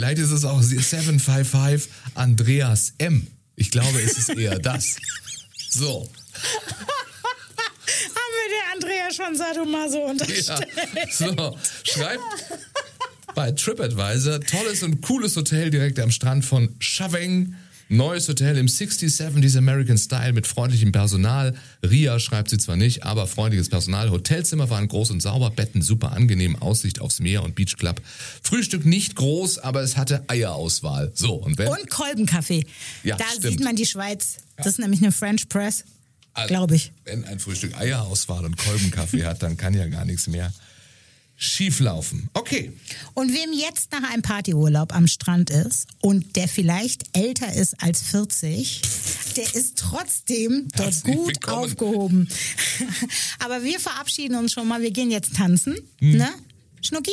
Vielleicht 0.00 0.18
ist 0.18 0.30
es 0.30 0.46
auch 0.46 0.62
755 0.62 1.92
Andreas 2.14 2.94
M. 2.96 3.26
Ich 3.56 3.70
glaube, 3.70 4.00
es 4.00 4.16
ist 4.16 4.30
eher 4.30 4.58
das. 4.58 4.96
So. 5.68 6.08
Haben 8.08 8.32
wir 8.32 8.48
der 8.48 8.72
Andrea 8.72 9.12
schon 9.12 9.36
Sadomaso 9.36 9.98
Ja. 9.98 10.04
unterstellt? 10.06 10.66
So. 11.12 11.58
Schreibt 11.84 12.22
bei 13.34 13.52
TripAdvisor. 13.52 14.40
Tolles 14.40 14.82
und 14.82 15.02
cooles 15.02 15.36
Hotel 15.36 15.68
direkt 15.68 16.00
am 16.00 16.10
Strand 16.10 16.46
von 16.46 16.74
Chaveng. 16.78 17.54
Neues 17.92 18.28
Hotel 18.28 18.56
im 18.56 18.66
60s, 18.68 19.20
70s 19.20 19.58
American 19.58 19.98
Style 19.98 20.32
mit 20.32 20.46
freundlichem 20.46 20.92
Personal. 20.92 21.54
Ria 21.82 22.20
schreibt 22.20 22.48
sie 22.48 22.56
zwar 22.56 22.76
nicht, 22.76 23.02
aber 23.02 23.26
freundliches 23.26 23.68
Personal. 23.68 24.12
Hotelzimmer 24.12 24.70
waren 24.70 24.86
groß 24.86 25.10
und 25.10 25.20
sauber, 25.20 25.50
Betten 25.50 25.82
super 25.82 26.12
angenehm, 26.12 26.54
Aussicht 26.54 27.00
aufs 27.00 27.18
Meer 27.18 27.42
und 27.42 27.56
Beachclub. 27.56 28.00
Frühstück 28.44 28.86
nicht 28.86 29.16
groß, 29.16 29.58
aber 29.58 29.80
es 29.82 29.96
hatte 29.96 30.22
Eierauswahl. 30.28 31.10
So, 31.14 31.34
und 31.34 31.58
wenn? 31.58 31.66
Und 31.66 31.90
Kolbenkaffee. 31.90 32.64
Ja, 33.02 33.16
da 33.16 33.24
stimmt. 33.24 33.42
sieht 33.42 33.64
man 33.64 33.74
die 33.74 33.86
Schweiz. 33.86 34.36
Das 34.56 34.68
ist 34.68 34.78
nämlich 34.78 35.02
eine 35.02 35.10
French 35.10 35.48
Press, 35.48 35.82
Also, 36.34 36.46
glaube 36.46 36.76
ich. 36.76 36.92
Wenn 37.04 37.24
ein 37.24 37.40
Frühstück 37.40 37.76
Eierauswahl 37.76 38.44
und 38.44 38.56
Kolbenkaffee 38.56 39.24
hat, 39.24 39.42
dann 39.42 39.56
kann 39.56 39.74
ja 39.74 39.88
gar 39.88 40.04
nichts 40.04 40.28
mehr 40.28 40.52
schieflaufen. 41.40 42.28
Okay. 42.34 42.70
Und 43.14 43.32
wem 43.32 43.52
jetzt 43.54 43.92
nach 43.92 44.12
einem 44.12 44.20
Partyurlaub 44.20 44.94
am 44.94 45.06
Strand 45.06 45.48
ist 45.48 45.86
und 46.02 46.36
der 46.36 46.46
vielleicht 46.48 47.16
älter 47.16 47.50
ist 47.54 47.82
als 47.82 48.02
40, 48.02 48.82
der 49.36 49.54
ist 49.54 49.78
trotzdem 49.78 50.68
dort 50.76 50.86
Herzlich 50.88 51.16
gut 51.16 51.28
willkommen. 51.28 51.64
aufgehoben. 51.64 52.28
Aber 53.38 53.64
wir 53.64 53.80
verabschieden 53.80 54.36
uns 54.36 54.52
schon 54.52 54.68
mal. 54.68 54.82
Wir 54.82 54.90
gehen 54.90 55.10
jetzt 55.10 55.34
tanzen. 55.34 55.76
Hm. 56.00 56.18
Ne? 56.18 56.28
Schnucki? 56.82 57.12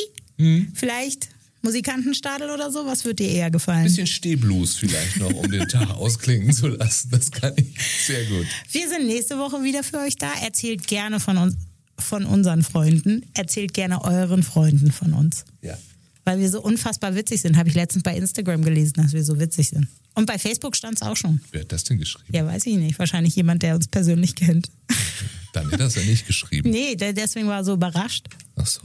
Vielleicht 0.74 1.28
Musikantenstadel 1.62 2.50
oder 2.50 2.70
so? 2.70 2.86
Was 2.86 3.04
wird 3.04 3.18
dir 3.18 3.28
eher 3.28 3.50
gefallen? 3.50 3.84
Bisschen 3.84 4.06
Stehblues 4.06 4.76
vielleicht 4.76 5.16
noch, 5.16 5.32
um 5.32 5.50
den 5.50 5.66
Tag 5.68 5.90
ausklingen 5.96 6.52
zu 6.52 6.68
lassen. 6.68 7.10
Das 7.10 7.30
kann 7.30 7.54
ich 7.56 7.74
sehr 8.06 8.24
gut. 8.26 8.46
Wir 8.70 8.88
sind 8.88 9.06
nächste 9.06 9.38
Woche 9.38 9.62
wieder 9.64 9.82
für 9.82 9.98
euch 9.98 10.16
da. 10.16 10.32
Erzählt 10.42 10.86
gerne 10.86 11.18
von 11.18 11.38
uns, 11.38 11.56
von 11.98 12.24
unseren 12.24 12.62
Freunden. 12.62 13.24
Erzählt 13.34 13.74
gerne 13.74 14.04
euren 14.04 14.42
Freunden 14.42 14.92
von 14.92 15.12
uns. 15.12 15.44
Ja. 15.62 15.76
Weil 16.24 16.40
wir 16.40 16.50
so 16.50 16.60
unfassbar 16.62 17.14
witzig 17.14 17.40
sind. 17.40 17.56
Habe 17.56 17.68
ich 17.68 17.74
letztens 17.74 18.02
bei 18.02 18.16
Instagram 18.16 18.62
gelesen, 18.62 18.94
dass 18.96 19.12
wir 19.12 19.24
so 19.24 19.40
witzig 19.40 19.68
sind. 19.68 19.88
Und 20.14 20.26
bei 20.26 20.38
Facebook 20.38 20.76
stand 20.76 20.96
es 20.96 21.02
auch 21.02 21.16
schon. 21.16 21.40
Wer 21.52 21.62
hat 21.62 21.72
das 21.72 21.84
denn 21.84 21.98
geschrieben? 21.98 22.34
Ja, 22.34 22.44
weiß 22.44 22.66
ich 22.66 22.76
nicht. 22.76 22.98
Wahrscheinlich 22.98 23.36
jemand, 23.36 23.62
der 23.62 23.76
uns 23.76 23.88
persönlich 23.88 24.34
kennt. 24.34 24.70
Dann 25.52 25.70
hat 25.70 25.80
er 25.80 25.86
es 25.86 25.94
ja 25.94 26.02
nicht 26.02 26.26
geschrieben. 26.26 26.70
Nee, 26.70 26.96
deswegen 26.96 27.48
war 27.48 27.58
er 27.58 27.64
so 27.64 27.74
überrascht. 27.74 28.26
Ach 28.56 28.66
so. 28.66 28.80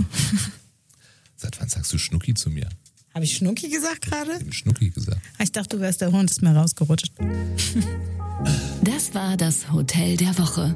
Seit 1.36 1.60
wann 1.60 1.67
sagst 1.67 1.91
du 1.91 1.97
Schnucki 1.97 2.34
zu 2.34 2.49
mir? 2.49 2.69
Habe 3.13 3.26
ich 3.26 3.36
Schnucki 3.36 3.69
gesagt 3.69 4.04
gerade? 4.04 4.32
Ich 4.32 4.39
habe 4.39 4.54
Schnucki 4.54 4.89
gesagt. 4.89 5.21
Ich 5.39 5.52
dachte, 5.52 5.78
du 5.78 5.82
wärst 5.82 6.02
der 6.02 6.12
Hund, 6.12 6.32
ist 6.32 6.41
mir 6.41 6.56
rausgerutscht. 6.56 7.12
Das 8.84 9.13
war 9.13 9.38
das 9.38 9.71
Hotel 9.71 10.17
der 10.17 10.38
Woche. 10.38 10.76